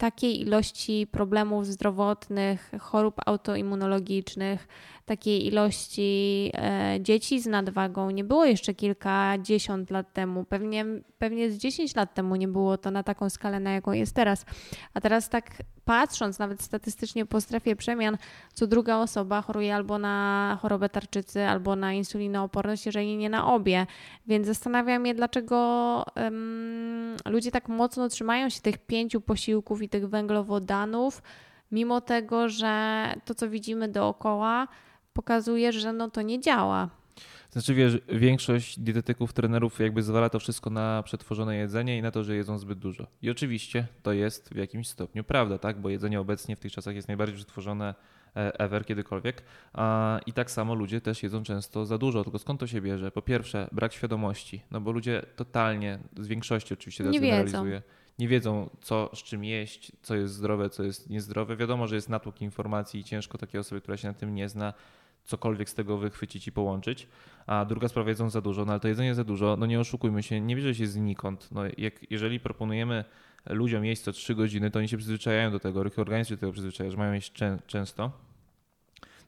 takiej 0.00 0.40
ilości 0.40 1.06
problemów 1.06 1.66
zdrowotnych, 1.66 2.70
chorób 2.78 3.14
autoimmunologicznych, 3.26 4.68
takiej 5.10 5.46
ilości 5.46 6.50
e, 6.54 6.98
dzieci 7.00 7.40
z 7.40 7.46
nadwagą 7.46 8.10
nie 8.10 8.24
było 8.24 8.44
jeszcze 8.44 8.74
kilkadziesiąt 8.74 9.90
lat 9.90 10.12
temu. 10.12 10.44
Pewnie, 10.44 10.84
pewnie 11.18 11.50
z 11.50 11.58
10 11.58 11.94
lat 11.94 12.14
temu 12.14 12.36
nie 12.36 12.48
było 12.48 12.78
to 12.78 12.90
na 12.90 13.02
taką 13.02 13.30
skalę, 13.30 13.60
na 13.60 13.70
jaką 13.70 13.92
jest 13.92 14.14
teraz. 14.14 14.44
A 14.94 15.00
teraz 15.00 15.28
tak 15.28 15.50
patrząc 15.84 16.38
nawet 16.38 16.62
statystycznie 16.62 17.26
po 17.26 17.40
strefie 17.40 17.76
przemian, 17.76 18.16
co 18.54 18.66
druga 18.66 18.98
osoba 18.98 19.42
choruje 19.42 19.74
albo 19.74 19.98
na 19.98 20.58
chorobę 20.62 20.88
tarczycy, 20.88 21.44
albo 21.44 21.76
na 21.76 21.92
insulinooporność, 21.92 22.86
jeżeli 22.86 23.16
nie 23.16 23.30
na 23.30 23.54
obie. 23.54 23.86
Więc 24.26 24.46
zastanawiam 24.46 25.06
się, 25.06 25.14
dlaczego 25.14 25.56
um, 26.16 27.16
ludzie 27.26 27.50
tak 27.50 27.68
mocno 27.68 28.08
trzymają 28.08 28.48
się 28.48 28.60
tych 28.60 28.78
pięciu 28.78 29.20
posiłków 29.20 29.82
i 29.82 29.88
tych 29.90 30.08
węglowodanów, 30.08 31.22
mimo 31.72 32.00
tego, 32.00 32.48
że 32.48 33.04
to, 33.24 33.34
co 33.34 33.50
widzimy 33.50 33.88
dookoła, 33.88 34.68
pokazuje, 35.12 35.72
że 35.72 35.92
no 35.92 36.10
to 36.10 36.22
nie 36.22 36.40
działa. 36.40 36.88
Znaczy 37.50 37.74
wiesz, 37.74 37.98
większość 38.08 38.80
dietetyków, 38.80 39.32
trenerów 39.32 39.80
jakby 39.80 40.02
zwala 40.02 40.28
to 40.28 40.38
wszystko 40.38 40.70
na 40.70 41.02
przetworzone 41.02 41.56
jedzenie 41.56 41.98
i 41.98 42.02
na 42.02 42.10
to, 42.10 42.24
że 42.24 42.36
jedzą 42.36 42.58
zbyt 42.58 42.78
dużo. 42.78 43.06
I 43.22 43.30
oczywiście 43.30 43.86
to 44.02 44.12
jest 44.12 44.54
w 44.54 44.56
jakimś 44.56 44.88
stopniu 44.88 45.24
prawda, 45.24 45.58
tak? 45.58 45.80
Bo 45.80 45.88
jedzenie 45.88 46.20
obecnie 46.20 46.56
w 46.56 46.60
tych 46.60 46.72
czasach 46.72 46.94
jest 46.94 47.08
najbardziej 47.08 47.36
przetworzone 47.36 47.94
e, 48.36 48.60
ever 48.60 48.86
kiedykolwiek. 48.86 49.42
I 50.26 50.32
tak 50.32 50.50
samo 50.50 50.74
ludzie 50.74 51.00
też 51.00 51.22
jedzą 51.22 51.42
często 51.42 51.86
za 51.86 51.98
dużo. 51.98 52.24
Tylko 52.24 52.38
skąd 52.38 52.60
to 52.60 52.66
się 52.66 52.80
bierze? 52.80 53.10
Po 53.10 53.22
pierwsze, 53.22 53.68
brak 53.72 53.92
świadomości, 53.92 54.62
no 54.70 54.80
bo 54.80 54.92
ludzie 54.92 55.22
totalnie, 55.36 55.98
z 56.18 56.26
większości 56.26 56.74
oczywiście 56.74 57.04
Nie 57.04 57.20
teraz 57.20 57.44
wiedzą. 57.44 57.66
Nie 58.20 58.28
wiedzą, 58.28 58.70
co 58.80 59.10
z 59.14 59.18
czym 59.18 59.44
jeść, 59.44 59.92
co 60.02 60.16
jest 60.16 60.34
zdrowe, 60.34 60.70
co 60.70 60.82
jest 60.82 61.10
niezdrowe. 61.10 61.56
Wiadomo, 61.56 61.86
że 61.86 61.94
jest 61.94 62.08
natłok 62.08 62.42
informacji 62.42 63.00
i 63.00 63.04
ciężko 63.04 63.38
takiej 63.38 63.60
osoby, 63.60 63.80
która 63.80 63.96
się 63.96 64.08
na 64.08 64.14
tym 64.14 64.34
nie 64.34 64.48
zna, 64.48 64.74
cokolwiek 65.24 65.70
z 65.70 65.74
tego 65.74 65.98
wychwycić 65.98 66.46
i 66.46 66.52
połączyć. 66.52 67.08
A 67.46 67.64
druga 67.64 67.88
sprawa, 67.88 68.08
jedzą 68.08 68.30
za 68.30 68.40
dużo, 68.40 68.64
no 68.64 68.72
ale 68.72 68.80
to 68.80 68.88
jedzenie 68.88 69.14
za 69.14 69.24
dużo, 69.24 69.56
no 69.56 69.66
nie 69.66 69.80
oszukujmy 69.80 70.22
się, 70.22 70.40
nie 70.40 70.56
bierze 70.56 70.74
się 70.74 70.86
znikąd. 70.86 71.48
No 71.52 71.62
jak, 71.78 72.10
jeżeli 72.10 72.40
proponujemy 72.40 73.04
ludziom 73.46 73.84
jeść 73.84 74.02
co 74.02 74.12
3 74.12 74.34
godziny, 74.34 74.70
to 74.70 74.78
oni 74.78 74.88
się 74.88 74.96
przyzwyczajają 74.96 75.50
do 75.50 75.60
tego, 75.60 75.80
organizm 75.80 76.28
się 76.28 76.34
do 76.36 76.40
tego 76.40 76.52
przyzwyczaja, 76.52 76.90
że 76.90 76.96
mają 76.96 77.12
jeść 77.12 77.32
czę- 77.32 77.58
często. 77.66 78.29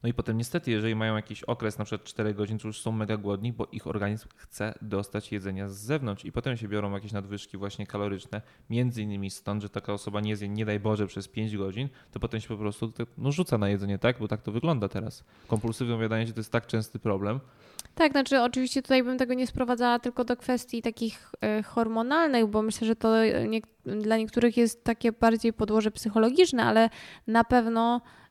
No 0.02 0.09
i 0.09 0.14
potem 0.14 0.38
niestety, 0.38 0.71
jeżeli 0.71 0.94
mają 0.94 1.16
jakiś 1.16 1.42
okres, 1.42 1.78
na 1.78 1.85
przykład 1.85 2.04
4 2.04 2.35
godzin, 2.35 2.59
to 2.59 2.68
już 2.68 2.80
są 2.80 2.92
mega 2.92 3.16
głodni, 3.16 3.52
bo 3.52 3.66
ich 3.73 3.87
organizm 3.87 4.28
chce 4.37 4.75
dostać 4.82 5.32
jedzenia 5.32 5.68
z 5.68 5.76
zewnątrz 5.76 6.25
i 6.25 6.32
potem 6.32 6.56
się 6.56 6.68
biorą 6.68 6.92
jakieś 6.92 7.12
nadwyżki 7.12 7.56
właśnie 7.56 7.87
kaloryczne, 7.87 8.42
między 8.71 9.02
innymi 9.02 9.30
stąd, 9.30 9.62
że 9.62 9.68
taka 9.68 9.92
osoba 9.92 10.21
nie 10.21 10.37
zje, 10.37 10.49
nie 10.49 10.64
daj 10.64 10.80
Boże, 10.80 11.06
przez 11.06 11.28
5 11.28 11.56
godzin, 11.56 11.88
to 12.12 12.21
potem 12.21 12.40
się 12.40 12.49
po 12.49 12.56
prostu 12.56 12.88
tak, 12.88 13.09
no, 13.18 13.32
rzuca 13.32 13.59
na 13.59 13.68
jedzenie, 13.68 13.99
tak? 13.99 14.18
Bo 14.18 14.28
tak 14.28 14.42
to 14.42 14.52
wygląda 14.52 14.88
teraz. 14.88 15.25
Kompulsywne 15.49 15.94
obiadanie 15.94 16.26
się 16.26 16.32
to 16.32 16.40
jest 16.40 16.52
tak 16.52 16.66
częsty 16.66 16.99
problem. 16.99 17.40
Tak, 17.94 18.12
znaczy 18.12 18.40
oczywiście 18.40 18.82
tutaj 18.82 19.02
bym 19.02 19.18
tego 19.18 19.35
nie 19.35 19.47
sprowadzała 19.47 19.99
tylko 19.99 20.25
do 20.25 20.37
kwestii 20.37 20.82
takich 20.82 21.32
e, 21.40 21.62
hormonalnych, 21.62 22.47
bo 22.47 22.62
myślę, 22.62 22.87
że 22.87 22.97
to 22.97 23.25
nie, 23.49 23.61
dla 23.85 24.16
niektórych 24.16 24.56
jest 24.56 24.85
takie 24.85 25.12
bardziej 25.12 25.52
podłoże 25.52 25.90
psychologiczne, 25.90 26.64
ale 26.64 26.90
na 27.26 27.44
pewno 27.44 28.00
e, 28.00 28.22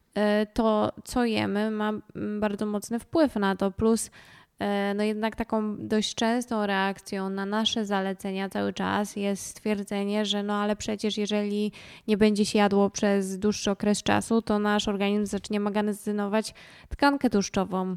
to, 0.54 0.92
co 1.04 1.26
jemy, 1.26 1.72
ma 1.72 1.90
mm, 1.90 2.40
bardzo 2.40 2.66
mocny 2.66 3.00
wpływ 3.00 3.36
na 3.36 3.56
to. 3.56 3.72
Plus, 3.72 4.12
e, 4.60 4.94
no 4.94 5.04
jednak 5.04 5.36
taką 5.36 5.88
dość 5.88 6.16
częstą 6.16 6.66
reakcją 6.66 7.30
na 7.30 7.46
nasze 7.46 7.86
zalecenia 7.86 8.50
cały 8.50 8.74
czas 8.74 9.16
jest 9.16 9.46
stwierdzenie, 9.46 10.26
że 10.26 10.44
no 10.44 10.54
ale 10.54 10.76
przecież 10.76 11.18
jeżeli 11.18 11.72
nie 12.08 12.18
będzie 12.18 12.46
się 12.46 12.60
jadło 12.60 12.90
przez 12.90 13.40
dłuższy 13.40 13.72
okres 13.72 14.04
czasu, 14.04 14.42
to 14.42 14.60
nasz 14.60 14.88
organizm 14.88 15.26
zacznie 15.26 15.60
magazynować 15.60 16.54
tkankę 16.90 17.30
tłuszczową. 17.30 17.96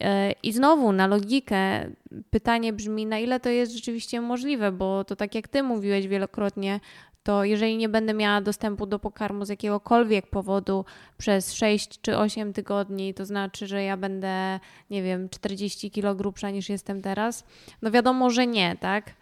E, 0.00 0.32
I 0.42 0.52
znowu 0.52 0.92
na 0.92 1.06
logikę 1.06 1.90
pytanie 2.30 2.72
brzmi, 2.72 3.06
na 3.06 3.18
ile 3.18 3.40
to 3.40 3.48
jest 3.48 3.72
rzeczywiście 3.72 4.20
możliwe, 4.20 4.72
bo 4.72 5.04
to 5.04 5.16
tak 5.16 5.34
jak 5.34 5.48
ty 5.48 5.62
mówiłeś 5.62 6.08
wielokrotnie, 6.08 6.80
to 7.22 7.44
jeżeli 7.44 7.76
nie 7.76 7.88
będę 7.88 8.14
miała 8.14 8.40
dostępu 8.40 8.86
do 8.86 8.98
pokarmu 8.98 9.44
z 9.44 9.48
jakiegokolwiek 9.48 10.26
powodu 10.26 10.84
przez 11.18 11.52
6 11.52 12.00
czy 12.00 12.18
8 12.18 12.52
tygodni, 12.52 13.14
to 13.14 13.24
znaczy, 13.24 13.66
że 13.66 13.82
ja 13.82 13.96
będę, 13.96 14.60
nie 14.90 15.02
wiem, 15.02 15.28
40 15.28 15.90
kg 15.90 16.18
grubsza 16.18 16.50
niż 16.50 16.68
jestem 16.68 17.02
teraz? 17.02 17.44
No 17.82 17.90
wiadomo, 17.90 18.30
że 18.30 18.46
nie, 18.46 18.76
tak? 18.80 19.21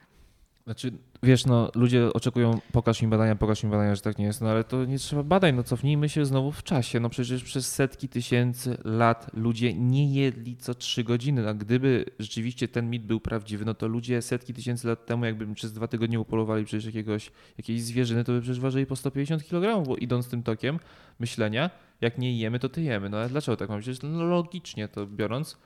Znaczy, 0.64 0.92
wiesz, 1.22 1.46
no 1.46 1.70
ludzie 1.74 2.12
oczekują, 2.12 2.60
pokaż 2.72 3.02
mi 3.02 3.08
badania, 3.08 3.36
pokaż 3.36 3.64
mi 3.64 3.70
badania, 3.70 3.94
że 3.94 4.00
tak 4.00 4.18
nie 4.18 4.24
jest, 4.24 4.40
no 4.40 4.50
ale 4.50 4.64
to 4.64 4.84
nie 4.84 4.98
trzeba 4.98 5.22
badań, 5.22 5.54
no 5.54 5.62
cofnijmy 5.62 6.08
się 6.08 6.26
znowu 6.26 6.52
w 6.52 6.62
czasie, 6.62 7.00
no 7.00 7.10
przecież 7.10 7.44
przez 7.44 7.72
setki 7.74 8.08
tysięcy 8.08 8.76
lat 8.84 9.30
ludzie 9.34 9.74
nie 9.74 10.14
jedli 10.14 10.56
co 10.56 10.74
trzy 10.74 11.04
godziny, 11.04 11.48
a 11.48 11.54
gdyby 11.54 12.04
rzeczywiście 12.18 12.68
ten 12.68 12.90
mit 12.90 13.02
był 13.02 13.20
prawdziwy, 13.20 13.64
no 13.64 13.74
to 13.74 13.88
ludzie 13.88 14.22
setki 14.22 14.54
tysięcy 14.54 14.88
lat 14.88 15.06
temu, 15.06 15.24
jakby 15.24 15.54
przez 15.54 15.72
dwa 15.72 15.88
tygodnie 15.88 16.20
upolowali 16.20 16.64
przecież 16.64 16.84
jakiegoś, 16.84 17.30
jakiejś 17.58 17.82
zwierzyny, 17.82 18.24
to 18.24 18.32
by 18.32 18.40
przecież 18.40 18.60
ważyli 18.60 18.86
po 18.86 18.96
150 18.96 19.44
kg, 19.44 19.86
bo 19.88 19.96
idąc 19.96 20.28
tym 20.28 20.42
tokiem 20.42 20.78
myślenia, 21.18 21.70
jak 22.00 22.18
nie 22.18 22.38
jemy, 22.38 22.58
to 22.58 22.68
tyjemy, 22.68 23.08
no 23.08 23.16
ale 23.16 23.28
dlaczego 23.28 23.56
tak 23.56 23.68
mamy? 23.68 23.82
Przecież 23.82 24.02
no, 24.02 24.24
logicznie 24.24 24.88
to 24.88 25.06
biorąc, 25.06 25.58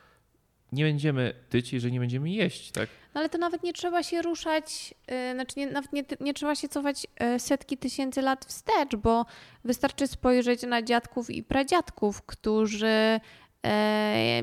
nie 0.72 0.84
będziemy 0.84 1.34
tyć, 1.48 1.72
jeżeli 1.72 1.92
nie 1.92 2.00
będziemy 2.00 2.30
jeść, 2.30 2.70
tak? 2.70 2.88
No 3.14 3.20
ale 3.20 3.28
to 3.28 3.38
nawet 3.38 3.62
nie 3.62 3.72
trzeba 3.72 4.02
się 4.02 4.22
ruszać, 4.22 4.94
yy, 5.08 5.34
znaczy 5.34 5.54
nie, 5.56 5.66
nawet 5.66 5.92
nie, 5.92 6.04
nie 6.20 6.34
trzeba 6.34 6.54
się 6.54 6.68
cofać 6.68 7.06
yy, 7.20 7.40
setki 7.40 7.76
tysięcy 7.78 8.22
lat 8.22 8.44
wstecz, 8.44 8.96
bo 8.96 9.26
wystarczy 9.64 10.06
spojrzeć 10.06 10.62
na 10.62 10.82
dziadków 10.82 11.30
i 11.30 11.42
pradziadków, 11.42 12.22
którzy 12.22 13.20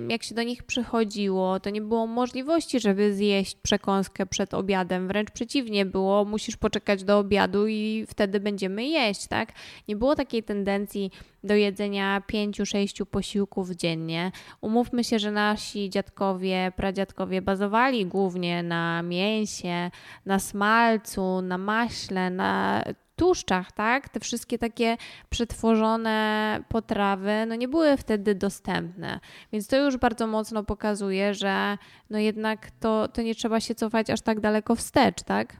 jak 0.09 0.23
się 0.23 0.35
do 0.35 0.43
nich 0.43 0.63
przychodziło, 0.63 1.59
to 1.59 1.69
nie 1.69 1.81
było 1.81 2.07
możliwości, 2.07 2.79
żeby 2.79 3.13
zjeść 3.13 3.55
przekąskę 3.55 4.25
przed 4.25 4.53
obiadem. 4.53 5.07
Wręcz 5.07 5.31
przeciwnie 5.31 5.85
było, 5.85 6.25
musisz 6.25 6.57
poczekać 6.57 7.03
do 7.03 7.19
obiadu 7.19 7.67
i 7.67 8.05
wtedy 8.09 8.39
będziemy 8.39 8.85
jeść, 8.85 9.27
tak? 9.27 9.53
Nie 9.87 9.95
było 9.95 10.15
takiej 10.15 10.43
tendencji 10.43 11.11
do 11.43 11.55
jedzenia 11.55 12.21
pięciu, 12.27 12.65
sześciu 12.65 13.05
posiłków 13.05 13.69
dziennie. 13.69 14.31
Umówmy 14.61 15.03
się, 15.03 15.19
że 15.19 15.31
nasi 15.31 15.89
dziadkowie, 15.89 16.71
pradziadkowie 16.75 17.41
bazowali 17.41 18.05
głównie 18.05 18.63
na 18.63 19.03
mięsie, 19.03 19.91
na 20.25 20.39
smalcu, 20.39 21.41
na 21.41 21.57
maśle, 21.57 22.29
na 22.29 22.83
tłuszczach, 23.21 23.71
tak? 23.71 24.09
Te 24.09 24.19
wszystkie 24.19 24.57
takie 24.57 24.97
przetworzone 25.29 26.59
potrawy, 26.69 27.45
no 27.47 27.55
nie 27.55 27.67
były 27.67 27.97
wtedy 27.97 28.35
dostępne. 28.35 29.19
Więc 29.53 29.67
to 29.67 29.77
już 29.77 29.97
bardzo 29.97 30.27
mocno 30.27 30.63
pokazuje, 30.63 31.33
że 31.33 31.77
no 32.09 32.19
jednak 32.19 32.71
to, 32.71 33.07
to 33.07 33.21
nie 33.21 33.35
trzeba 33.35 33.59
się 33.59 33.75
cofać 33.75 34.09
aż 34.09 34.21
tak 34.21 34.39
daleko 34.39 34.75
wstecz, 34.75 35.23
tak? 35.23 35.59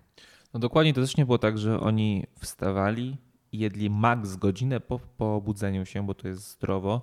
No 0.54 0.60
dokładnie, 0.60 0.94
to 0.94 1.02
też 1.02 1.18
nie 1.18 1.26
było 1.26 1.38
tak, 1.38 1.58
że 1.58 1.80
oni 1.80 2.26
wstawali, 2.40 3.18
jedli 3.52 3.90
maks 3.90 4.36
godzinę 4.36 4.80
po, 4.80 5.00
po 5.18 5.36
obudzeniu 5.36 5.86
się, 5.86 6.06
bo 6.06 6.14
to 6.14 6.28
jest 6.28 6.52
zdrowo. 6.52 7.02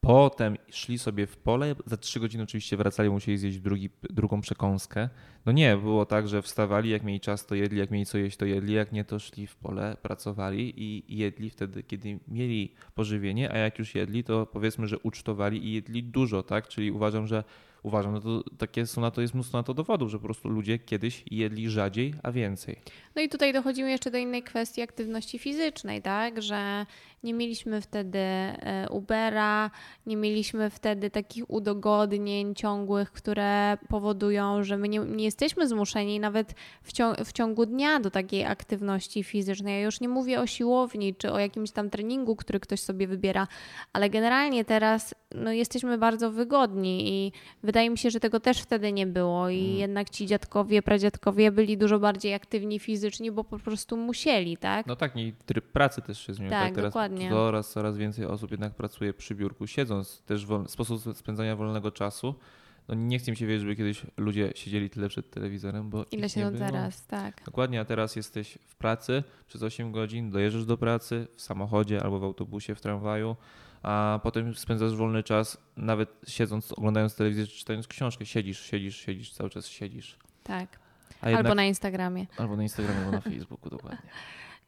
Potem 0.00 0.56
szli 0.70 0.98
sobie 0.98 1.26
w 1.26 1.36
pole, 1.36 1.74
za 1.86 1.96
trzy 1.96 2.20
godziny 2.20 2.42
oczywiście 2.42 2.76
wracali, 2.76 3.10
musieli 3.10 3.38
zjeść 3.38 3.58
drugi, 3.58 3.90
drugą 4.02 4.40
przekąskę. 4.40 5.08
No 5.46 5.52
nie, 5.52 5.76
było 5.76 6.06
tak, 6.06 6.28
że 6.28 6.42
wstawali, 6.42 6.90
jak 6.90 7.02
mieli 7.02 7.20
czas 7.20 7.46
to 7.46 7.54
jedli, 7.54 7.78
jak 7.78 7.90
mieli 7.90 8.06
co 8.06 8.18
jeść 8.18 8.36
to 8.36 8.44
jedli, 8.44 8.74
jak 8.74 8.92
nie 8.92 9.04
to 9.04 9.18
szli 9.18 9.46
w 9.46 9.56
pole, 9.56 9.96
pracowali 10.02 10.82
i 10.82 11.16
jedli 11.18 11.50
wtedy, 11.50 11.82
kiedy 11.82 12.20
mieli 12.28 12.74
pożywienie, 12.94 13.52
a 13.52 13.58
jak 13.58 13.78
już 13.78 13.94
jedli, 13.94 14.24
to 14.24 14.46
powiedzmy, 14.46 14.86
że 14.86 14.98
ucztowali 14.98 15.66
i 15.66 15.72
jedli 15.72 16.02
dużo, 16.02 16.42
tak? 16.42 16.68
Czyli 16.68 16.90
uważam, 16.90 17.26
że 17.26 17.44
uważam, 17.82 18.12
no 18.12 18.20
to 18.20 18.42
takie 18.58 18.86
są 18.86 19.00
na 19.00 19.10
to, 19.10 19.20
jest 19.20 19.34
mnóstwo 19.34 19.58
na 19.58 19.62
to 19.62 19.74
dowodów, 19.74 20.10
że 20.10 20.18
po 20.18 20.24
prostu 20.24 20.48
ludzie 20.48 20.78
kiedyś 20.78 21.24
jedli 21.30 21.70
rzadziej, 21.70 22.14
a 22.22 22.32
więcej. 22.32 22.76
No 23.16 23.22
i 23.22 23.28
tutaj 23.28 23.52
dochodzimy 23.52 23.90
jeszcze 23.90 24.10
do 24.10 24.18
innej 24.18 24.42
kwestii 24.42 24.82
aktywności 24.82 25.38
fizycznej, 25.38 26.02
tak, 26.02 26.42
że 26.42 26.86
nie 27.22 27.34
mieliśmy 27.34 27.80
wtedy 27.80 28.18
e, 28.18 28.86
Ubera, 28.90 29.70
nie 30.06 30.16
mieliśmy 30.16 30.70
wtedy 30.70 31.10
takich 31.10 31.50
udogodnień 31.50 32.54
ciągłych, 32.54 33.12
które 33.12 33.78
powodują, 33.88 34.64
że 34.64 34.76
my 34.76 34.88
nie, 34.88 34.98
nie 34.98 35.24
jesteśmy 35.24 35.68
zmuszeni 35.68 36.20
nawet 36.20 36.54
w, 36.82 36.92
ciągu, 36.92 37.24
w 37.24 37.32
ciągu 37.32 37.66
dnia 37.66 38.00
do 38.00 38.10
takiej 38.10 38.44
aktywności 38.44 39.24
fizycznej. 39.24 39.74
Ja 39.74 39.80
już 39.80 40.00
nie 40.00 40.08
mówię 40.08 40.40
o 40.40 40.46
siłowni 40.46 41.14
czy 41.14 41.32
o 41.32 41.38
jakimś 41.38 41.70
tam 41.70 41.90
treningu, 41.90 42.36
który 42.36 42.60
ktoś 42.60 42.80
sobie 42.80 43.06
wybiera, 43.06 43.48
ale 43.92 44.10
generalnie 44.10 44.64
teraz 44.64 45.14
no, 45.34 45.52
jesteśmy 45.52 45.98
bardzo 45.98 46.30
wygodni 46.30 47.08
i 47.08 47.32
wydaje 47.70 47.90
mi 47.90 47.98
się, 47.98 48.10
że 48.10 48.20
tego 48.20 48.40
też 48.40 48.58
wtedy 48.58 48.92
nie 48.92 49.06
było 49.06 49.48
i 49.48 49.60
Mm. 49.66 49.76
jednak 49.78 50.10
ci 50.10 50.26
dziadkowie, 50.26 50.82
pradziadkowie 50.82 51.52
byli 51.52 51.78
dużo 51.78 51.98
bardziej 51.98 52.34
aktywni 52.34 52.78
fizycznie, 52.78 53.32
bo 53.32 53.44
po 53.44 53.58
prostu 53.58 53.96
musieli, 53.96 54.56
tak? 54.56 54.86
No 54.86 54.96
tak, 54.96 55.16
i 55.16 55.32
tryb 55.46 55.64
pracy 55.72 56.02
też 56.02 56.26
się 56.26 56.34
zmienił. 56.34 56.50
Tak, 56.50 56.64
Tak, 56.66 56.74
teraz 56.74 56.88
dokładnie. 56.92 57.30
coraz, 57.30 57.70
coraz 57.72 57.96
więcej 57.96 58.24
osób 58.26 58.50
jednak 58.50 58.74
pracuje 58.74 59.14
przy 59.14 59.34
biurku, 59.34 59.66
siedząc. 59.66 60.22
Też 60.22 60.46
wol, 60.46 60.68
sposób 60.68 61.16
spędzania 61.16 61.56
wolnego 61.56 61.90
czasu. 61.90 62.34
No 62.88 62.94
nie 62.94 63.18
chcę 63.18 63.30
mi 63.30 63.36
się 63.36 63.46
wierzyć, 63.46 63.60
żeby 63.62 63.76
kiedyś 63.76 64.02
ludzie 64.16 64.52
siedzieli 64.54 64.90
tyle 64.90 65.08
przed 65.08 65.30
telewizorem, 65.30 65.90
bo 65.90 66.04
Ile 66.10 66.28
było. 66.36 66.50
teraz, 66.58 67.06
tak. 67.06 67.42
Dokładnie, 67.44 67.80
a 67.80 67.84
teraz 67.84 68.16
jesteś 68.16 68.58
w 68.66 68.74
pracy 68.76 69.22
przez 69.48 69.62
8 69.62 69.92
godzin, 69.92 70.30
dojeżdżasz 70.30 70.64
do 70.64 70.76
pracy 70.76 71.26
w 71.36 71.42
samochodzie 71.42 72.02
albo 72.02 72.18
w 72.18 72.24
autobusie, 72.24 72.74
w 72.74 72.80
tramwaju, 72.80 73.36
a 73.82 74.20
potem 74.22 74.54
spędzasz 74.54 74.94
wolny 74.96 75.22
czas, 75.22 75.58
nawet 75.76 76.08
siedząc, 76.28 76.72
oglądając 76.72 77.16
telewizję, 77.16 77.46
czy 77.46 77.58
czytając 77.58 77.88
książkę. 77.88 78.26
Siedzisz, 78.26 78.60
siedzisz, 78.60 78.96
siedzisz, 78.96 79.32
cały 79.32 79.50
czas 79.50 79.66
siedzisz. 79.66 80.18
Tak. 80.44 80.78
Jednak, 81.22 81.34
Albo 81.44 81.54
na 81.54 81.64
Instagramie. 81.64 82.26
albo 82.38 82.56
na 82.56 82.62
Instagramie, 82.62 82.98
albo 83.00 83.10
na 83.12 83.20
Facebooku, 83.20 83.70
dokładnie. 83.76 83.98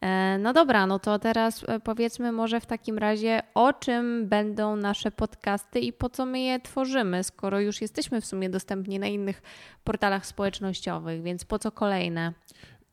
E, 0.01 0.39
No 0.39 0.53
dobra, 0.53 0.87
no 0.87 0.99
to 0.99 1.19
teraz 1.19 1.65
e, 1.69 1.81
powiedzmy 1.81 2.33
może 2.33 2.61
w 2.61 2.67
takim 2.67 2.99
razie, 2.99 3.43
o 3.55 3.73
czym 3.73 4.29
będą 4.29 4.77
nasze 4.77 5.11
podcasty 5.11 5.81
i 5.81 5.93
po 5.93 6.09
co 6.11 6.27
my 6.27 6.41
je 6.41 6.61
tworzymy, 6.61 7.25
skoro 7.25 7.61
już 7.61 7.81
jesteśmy 7.81 8.21
w 8.21 8.27
sumie 8.27 8.51
dostępni 8.51 8.99
na 8.99 9.07
innych 9.07 9.43
portalach 9.85 10.27
społecznościowych, 10.27 11.23
więc 11.23 11.45
po 11.45 11.59
co 11.59 11.73
kolejne? 11.73 12.33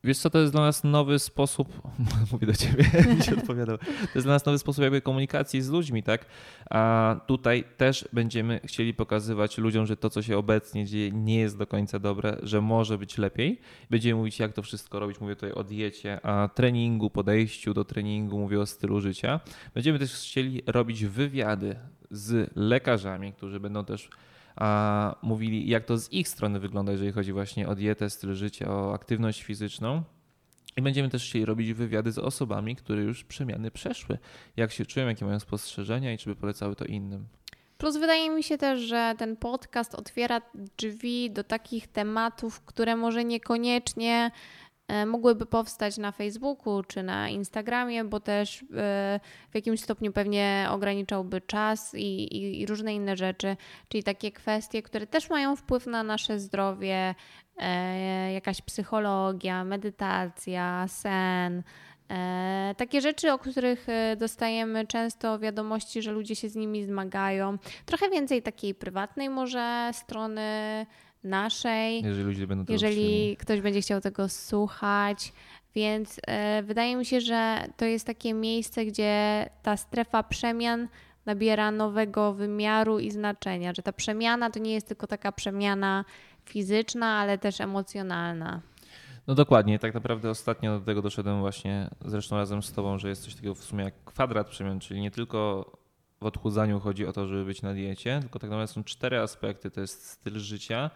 Wiesz 0.03 0.17
co, 0.17 0.29
to 0.29 0.39
jest 0.39 0.51
dla 0.53 0.61
nas 0.61 0.83
nowy 0.83 1.19
sposób, 1.19 1.81
mówię 2.31 2.47
do 2.47 2.53
ciebie, 2.53 2.85
nie 3.27 3.37
odpowiadał, 3.37 3.77
to 3.77 4.11
jest 4.15 4.27
dla 4.27 4.33
nas 4.33 4.45
nowy 4.45 4.59
sposób 4.59 4.83
jakby 4.83 5.01
komunikacji 5.01 5.61
z 5.61 5.69
ludźmi, 5.69 6.03
tak? 6.03 6.25
A 6.69 7.15
tutaj 7.27 7.63
też 7.77 8.07
będziemy 8.13 8.59
chcieli 8.65 8.93
pokazywać 8.93 9.57
ludziom, 9.57 9.85
że 9.85 9.97
to, 9.97 10.09
co 10.09 10.21
się 10.21 10.37
obecnie 10.37 10.85
dzieje, 10.85 11.11
nie 11.11 11.39
jest 11.39 11.57
do 11.57 11.67
końca 11.67 11.99
dobre, 11.99 12.37
że 12.43 12.61
może 12.61 12.97
być 12.97 13.17
lepiej. 13.17 13.61
Będziemy 13.89 14.15
mówić, 14.15 14.39
jak 14.39 14.53
to 14.53 14.61
wszystko 14.61 14.99
robić, 14.99 15.21
mówię 15.21 15.35
tutaj 15.35 15.51
o 15.51 15.63
diecie, 15.63 16.25
a 16.25 16.49
treningu, 16.55 17.09
podejściu 17.09 17.73
do 17.73 17.85
treningu, 17.85 18.39
mówię 18.39 18.59
o 18.59 18.65
stylu 18.65 19.01
życia. 19.01 19.39
Będziemy 19.73 19.99
też 19.99 20.13
chcieli 20.13 20.61
robić 20.67 21.05
wywiady 21.05 21.75
z 22.11 22.51
lekarzami, 22.55 23.33
którzy 23.33 23.59
będą 23.59 23.85
też 23.85 24.09
a 24.59 25.15
mówili, 25.21 25.69
jak 25.69 25.85
to 25.85 25.97
z 25.97 26.13
ich 26.13 26.27
strony 26.27 26.59
wygląda, 26.59 26.91
jeżeli 26.91 27.11
chodzi 27.11 27.33
właśnie 27.33 27.67
o 27.67 27.75
dietę, 27.75 28.09
styl 28.09 28.35
życia, 28.35 28.71
o 28.71 28.93
aktywność 28.93 29.43
fizyczną. 29.43 30.03
I 30.77 30.81
będziemy 30.81 31.09
też 31.09 31.29
chcieli 31.29 31.45
robić 31.45 31.73
wywiady 31.73 32.11
z 32.11 32.17
osobami, 32.17 32.75
które 32.75 33.03
już 33.03 33.23
przemiany 33.23 33.71
przeszły. 33.71 34.17
Jak 34.57 34.71
się 34.71 34.85
czują, 34.85 35.07
jakie 35.07 35.25
mają 35.25 35.39
spostrzeżenia 35.39 36.13
i 36.13 36.17
czy 36.17 36.29
by 36.29 36.35
polecały 36.35 36.75
to 36.75 36.85
innym. 36.85 37.27
Plus 37.77 37.97
wydaje 37.97 38.29
mi 38.29 38.43
się 38.43 38.57
też, 38.57 38.81
że 38.81 39.15
ten 39.17 39.35
podcast 39.35 39.95
otwiera 39.95 40.41
drzwi 40.77 41.31
do 41.31 41.43
takich 41.43 41.87
tematów, 41.87 42.61
które 42.61 42.95
może 42.95 43.23
niekoniecznie 43.23 44.31
mogłyby 45.05 45.45
powstać 45.45 45.97
na 45.97 46.11
Facebooku 46.11 46.83
czy 46.83 47.03
na 47.03 47.29
Instagramie, 47.29 48.03
bo 48.03 48.19
też 48.19 48.61
e, 48.61 49.19
w 49.51 49.55
jakimś 49.55 49.81
stopniu 49.81 50.11
pewnie 50.11 50.67
ograniczałby 50.69 51.41
czas 51.41 51.95
i, 51.95 52.37
i, 52.37 52.61
i 52.61 52.65
różne 52.65 52.93
inne 52.95 53.17
rzeczy, 53.17 53.57
czyli 53.87 54.03
takie 54.03 54.31
kwestie, 54.31 54.81
które 54.81 55.07
też 55.07 55.29
mają 55.29 55.55
wpływ 55.55 55.87
na 55.87 56.03
nasze 56.03 56.39
zdrowie, 56.39 57.15
e, 57.57 58.33
jakaś 58.33 58.61
psychologia, 58.61 59.63
medytacja, 59.63 60.87
sen. 60.87 61.63
Takie 62.77 63.01
rzeczy, 63.01 63.33
o 63.33 63.39
których 63.39 63.87
dostajemy 64.17 64.87
często 64.87 65.39
wiadomości, 65.39 66.01
że 66.01 66.11
ludzie 66.11 66.35
się 66.35 66.49
z 66.49 66.55
nimi 66.55 66.85
zmagają. 66.85 67.57
Trochę 67.85 68.09
więcej 68.09 68.41
takiej 68.41 68.75
prywatnej 68.75 69.29
może 69.29 69.91
strony 69.93 70.41
naszej. 71.23 72.03
Jeżeli 72.03 72.23
ludzie 72.23 72.47
będą 72.47 72.65
tego 72.65 72.73
Jeżeli 72.73 73.37
ktoś 73.37 73.61
będzie 73.61 73.81
chciał 73.81 74.01
tego 74.01 74.29
słuchać. 74.29 75.33
Więc 75.75 76.19
e, 76.27 76.63
wydaje 76.63 76.95
mi 76.95 77.05
się, 77.05 77.21
że 77.21 77.67
to 77.77 77.85
jest 77.85 78.07
takie 78.07 78.33
miejsce, 78.33 78.85
gdzie 78.85 79.45
ta 79.63 79.77
strefa 79.77 80.23
przemian 80.23 80.87
nabiera 81.25 81.71
nowego 81.71 82.33
wymiaru 82.33 82.99
i 82.99 83.11
znaczenia, 83.11 83.73
że 83.73 83.81
ta 83.81 83.93
przemiana 83.93 84.49
to 84.49 84.59
nie 84.59 84.73
jest 84.73 84.87
tylko 84.87 85.07
taka 85.07 85.31
przemiana 85.31 86.05
fizyczna, 86.45 87.07
ale 87.07 87.37
też 87.37 87.61
emocjonalna. 87.61 88.61
No 89.27 89.35
dokładnie, 89.35 89.79
tak 89.79 89.93
naprawdę 89.93 90.29
ostatnio 90.29 90.79
do 90.79 90.85
tego 90.85 91.01
doszedłem 91.01 91.39
właśnie 91.39 91.89
zresztą 92.05 92.35
razem 92.35 92.63
z 92.63 92.73
Tobą, 92.73 92.97
że 92.97 93.09
jest 93.09 93.23
coś 93.23 93.35
takiego 93.35 93.55
w 93.55 93.63
sumie 93.63 93.83
jak 93.83 93.93
kwadrat 94.05 94.49
przemian, 94.49 94.79
czyli 94.79 95.01
nie 95.01 95.11
tylko 95.11 95.71
w 96.21 96.25
odchudzaniu 96.25 96.79
chodzi 96.79 97.05
o 97.05 97.13
to, 97.13 97.27
żeby 97.27 97.45
być 97.45 97.61
na 97.61 97.73
diecie, 97.73 98.19
tylko 98.21 98.39
tak 98.39 98.49
naprawdę 98.49 98.73
są 98.73 98.83
cztery 98.83 99.19
aspekty. 99.19 99.71
To 99.71 99.81
jest 99.81 100.05
styl 100.05 100.39
życia, 100.39 100.89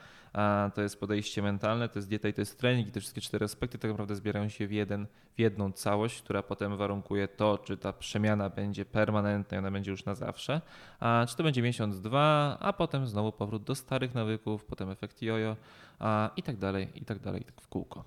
to 0.73 0.81
jest 0.81 0.99
podejście 0.99 1.41
mentalne, 1.41 1.89
to 1.89 1.99
jest 1.99 2.09
dieta 2.09 2.27
i 2.27 2.33
to 2.33 2.41
jest 2.41 2.59
trening. 2.59 2.87
I 2.87 2.91
te 2.91 2.99
wszystkie 2.99 3.21
cztery 3.21 3.45
aspekty 3.45 3.77
tak 3.77 3.91
naprawdę 3.91 4.15
zbierają 4.15 4.49
się 4.49 4.67
w, 4.67 4.71
jeden, 4.71 5.07
w 5.35 5.39
jedną 5.39 5.71
całość, 5.71 6.21
która 6.21 6.43
potem 6.43 6.77
warunkuje 6.77 7.27
to, 7.27 7.57
czy 7.57 7.77
ta 7.77 7.93
przemiana 7.93 8.49
będzie 8.49 8.85
permanentna 8.85 9.55
i 9.55 9.59
ona 9.59 9.71
będzie 9.71 9.91
już 9.91 10.05
na 10.05 10.15
zawsze, 10.15 10.61
a 10.99 11.25
czy 11.29 11.37
to 11.37 11.43
będzie 11.43 11.61
miesiąc, 11.61 12.01
dwa, 12.01 12.57
a 12.59 12.73
potem 12.73 13.07
znowu 13.07 13.31
powrót 13.31 13.63
do 13.63 13.75
starych 13.75 14.15
nawyków, 14.15 14.65
potem 14.65 14.89
efekt 14.89 15.21
jojo 15.21 15.55
a, 15.99 16.31
i 16.37 16.43
tak 16.43 16.57
dalej, 16.57 16.87
i 16.95 17.05
tak 17.05 17.19
dalej, 17.19 17.43
tak 17.43 17.61
w 17.61 17.67
kółko. 17.67 18.03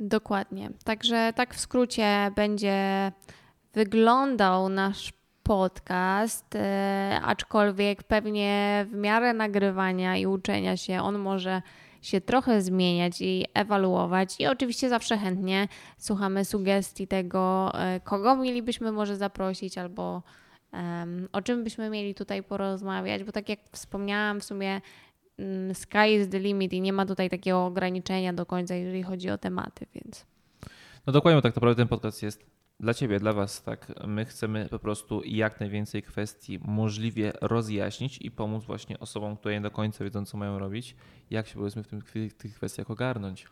Dokładnie. 0.00 0.70
Także 0.84 1.32
tak 1.36 1.54
w 1.54 1.60
skrócie 1.60 2.30
będzie 2.36 3.12
wyglądał 3.74 4.68
nasz 4.68 5.12
podcast, 5.48 6.54
e, 6.54 7.20
aczkolwiek 7.24 8.02
pewnie 8.02 8.86
w 8.90 8.94
miarę 8.94 9.34
nagrywania 9.34 10.16
i 10.16 10.26
uczenia 10.26 10.76
się 10.76 11.02
on 11.02 11.18
może 11.18 11.62
się 12.02 12.20
trochę 12.20 12.62
zmieniać 12.62 13.20
i 13.20 13.44
ewaluować. 13.54 14.40
I 14.40 14.46
oczywiście 14.46 14.88
zawsze 14.88 15.18
chętnie 15.18 15.68
słuchamy 15.98 16.44
sugestii 16.44 17.06
tego, 17.06 17.72
e, 17.74 18.00
kogo 18.00 18.36
mielibyśmy 18.36 18.92
może 18.92 19.16
zaprosić 19.16 19.78
albo 19.78 20.22
um, 20.72 21.28
o 21.32 21.42
czym 21.42 21.64
byśmy 21.64 21.90
mieli 21.90 22.14
tutaj 22.14 22.42
porozmawiać, 22.42 23.24
bo 23.24 23.32
tak 23.32 23.48
jak 23.48 23.58
wspomniałam, 23.72 24.40
w 24.40 24.44
sumie 24.44 24.80
um, 25.38 25.74
sky 25.74 26.14
is 26.20 26.28
the 26.28 26.38
limit 26.38 26.72
i 26.72 26.80
nie 26.80 26.92
ma 26.92 27.06
tutaj 27.06 27.30
takiego 27.30 27.66
ograniczenia 27.66 28.32
do 28.32 28.46
końca, 28.46 28.74
jeżeli 28.74 29.02
chodzi 29.02 29.30
o 29.30 29.38
tematy, 29.38 29.86
więc. 29.94 30.26
No 31.06 31.12
dokładnie, 31.12 31.42
tak 31.42 31.54
naprawdę 31.54 31.82
ten 31.82 31.88
podcast 31.88 32.22
jest 32.22 32.57
dla 32.80 32.94
Ciebie, 32.94 33.20
dla 33.20 33.32
Was, 33.32 33.62
tak. 33.62 33.92
My 34.06 34.24
chcemy 34.24 34.68
po 34.70 34.78
prostu 34.78 35.22
jak 35.24 35.60
najwięcej 35.60 36.02
kwestii 36.02 36.58
możliwie 36.62 37.32
rozjaśnić 37.40 38.18
i 38.18 38.30
pomóc 38.30 38.64
właśnie 38.64 38.98
osobom, 38.98 39.36
które 39.36 39.54
nie 39.54 39.60
do 39.60 39.70
końca 39.70 40.04
wiedzą, 40.04 40.24
co 40.24 40.38
mają 40.38 40.58
robić, 40.58 40.96
jak 41.30 41.46
się 41.46 41.54
powiedzmy 41.54 41.82
w, 41.82 41.88
tym, 41.88 42.00
w 42.30 42.34
tych 42.34 42.54
kwestiach 42.54 42.90
ogarnąć. 42.90 43.46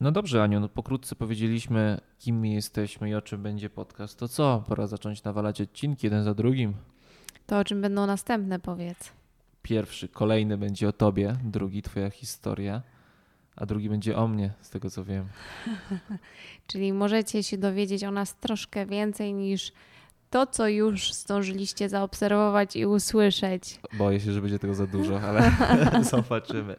No 0.00 0.12
dobrze, 0.12 0.42
Aniu, 0.42 0.60
no 0.60 0.68
pokrótce 0.68 1.16
powiedzieliśmy, 1.16 2.00
kim 2.18 2.40
my 2.40 2.48
jesteśmy 2.48 3.10
i 3.10 3.14
o 3.14 3.22
czym 3.22 3.42
będzie 3.42 3.70
podcast. 3.70 4.18
To 4.18 4.28
co? 4.28 4.64
Pora 4.68 4.86
zacząć 4.86 5.24
nawalać 5.24 5.60
odcinki 5.60 6.06
jeden 6.06 6.24
za 6.24 6.34
drugim. 6.34 6.74
To 7.46 7.58
o 7.58 7.64
czym 7.64 7.80
będą 7.80 8.06
następne, 8.06 8.58
powiedz. 8.58 9.12
Pierwszy, 9.62 10.08
kolejny 10.08 10.58
będzie 10.58 10.88
o 10.88 10.92
tobie, 10.92 11.36
drugi 11.44 11.82
twoja 11.82 12.10
historia, 12.10 12.82
a 13.56 13.66
drugi 13.66 13.88
będzie 13.88 14.16
o 14.16 14.28
mnie, 14.28 14.52
z 14.60 14.70
tego 14.70 14.90
co 14.90 15.04
wiem. 15.04 15.28
Czyli 16.66 16.92
możecie 16.92 17.42
się 17.42 17.58
dowiedzieć 17.58 18.04
o 18.04 18.10
nas 18.10 18.36
troszkę 18.36 18.86
więcej 18.86 19.34
niż 19.34 19.72
to, 20.30 20.46
co 20.46 20.68
już 20.68 21.12
zdążyliście 21.12 21.88
zaobserwować 21.88 22.76
i 22.76 22.86
usłyszeć. 22.86 23.80
Boję 23.92 24.20
się, 24.20 24.32
że 24.32 24.40
będzie 24.40 24.58
tego 24.58 24.74
za 24.74 24.86
dużo, 24.86 25.20
ale 25.20 25.50
zobaczymy. 26.10 26.76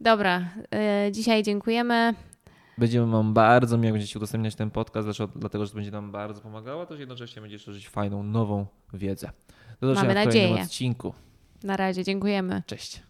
Dobra, 0.00 0.40
y, 1.08 1.12
dzisiaj 1.12 1.42
dziękujemy. 1.42 2.14
Będziemy 2.78 3.12
Wam 3.12 3.34
bardzo 3.34 3.78
miło, 3.78 3.92
będziecie 3.92 4.18
udostępniać 4.18 4.54
ten 4.54 4.70
podcast, 4.70 5.08
dlatego 5.36 5.64
że 5.64 5.70
to 5.70 5.76
będzie 5.76 5.90
nam 5.90 6.12
bardzo 6.12 6.40
pomagało, 6.40 6.86
też 6.86 7.00
jednocześnie 7.00 7.42
będzie 7.42 7.58
szerzyć 7.58 7.88
fajną, 7.88 8.22
nową 8.22 8.66
wiedzę. 8.94 9.30
Do 9.80 9.86
zobaczenia 9.88 10.14
Mamy 10.14 10.20
w 10.20 10.24
kolejnym 10.24 10.50
nadzieję. 10.50 10.64
odcinku. 10.64 11.14
Na 11.62 11.76
razie, 11.76 12.04
dziękujemy. 12.04 12.62
Cześć. 12.66 13.02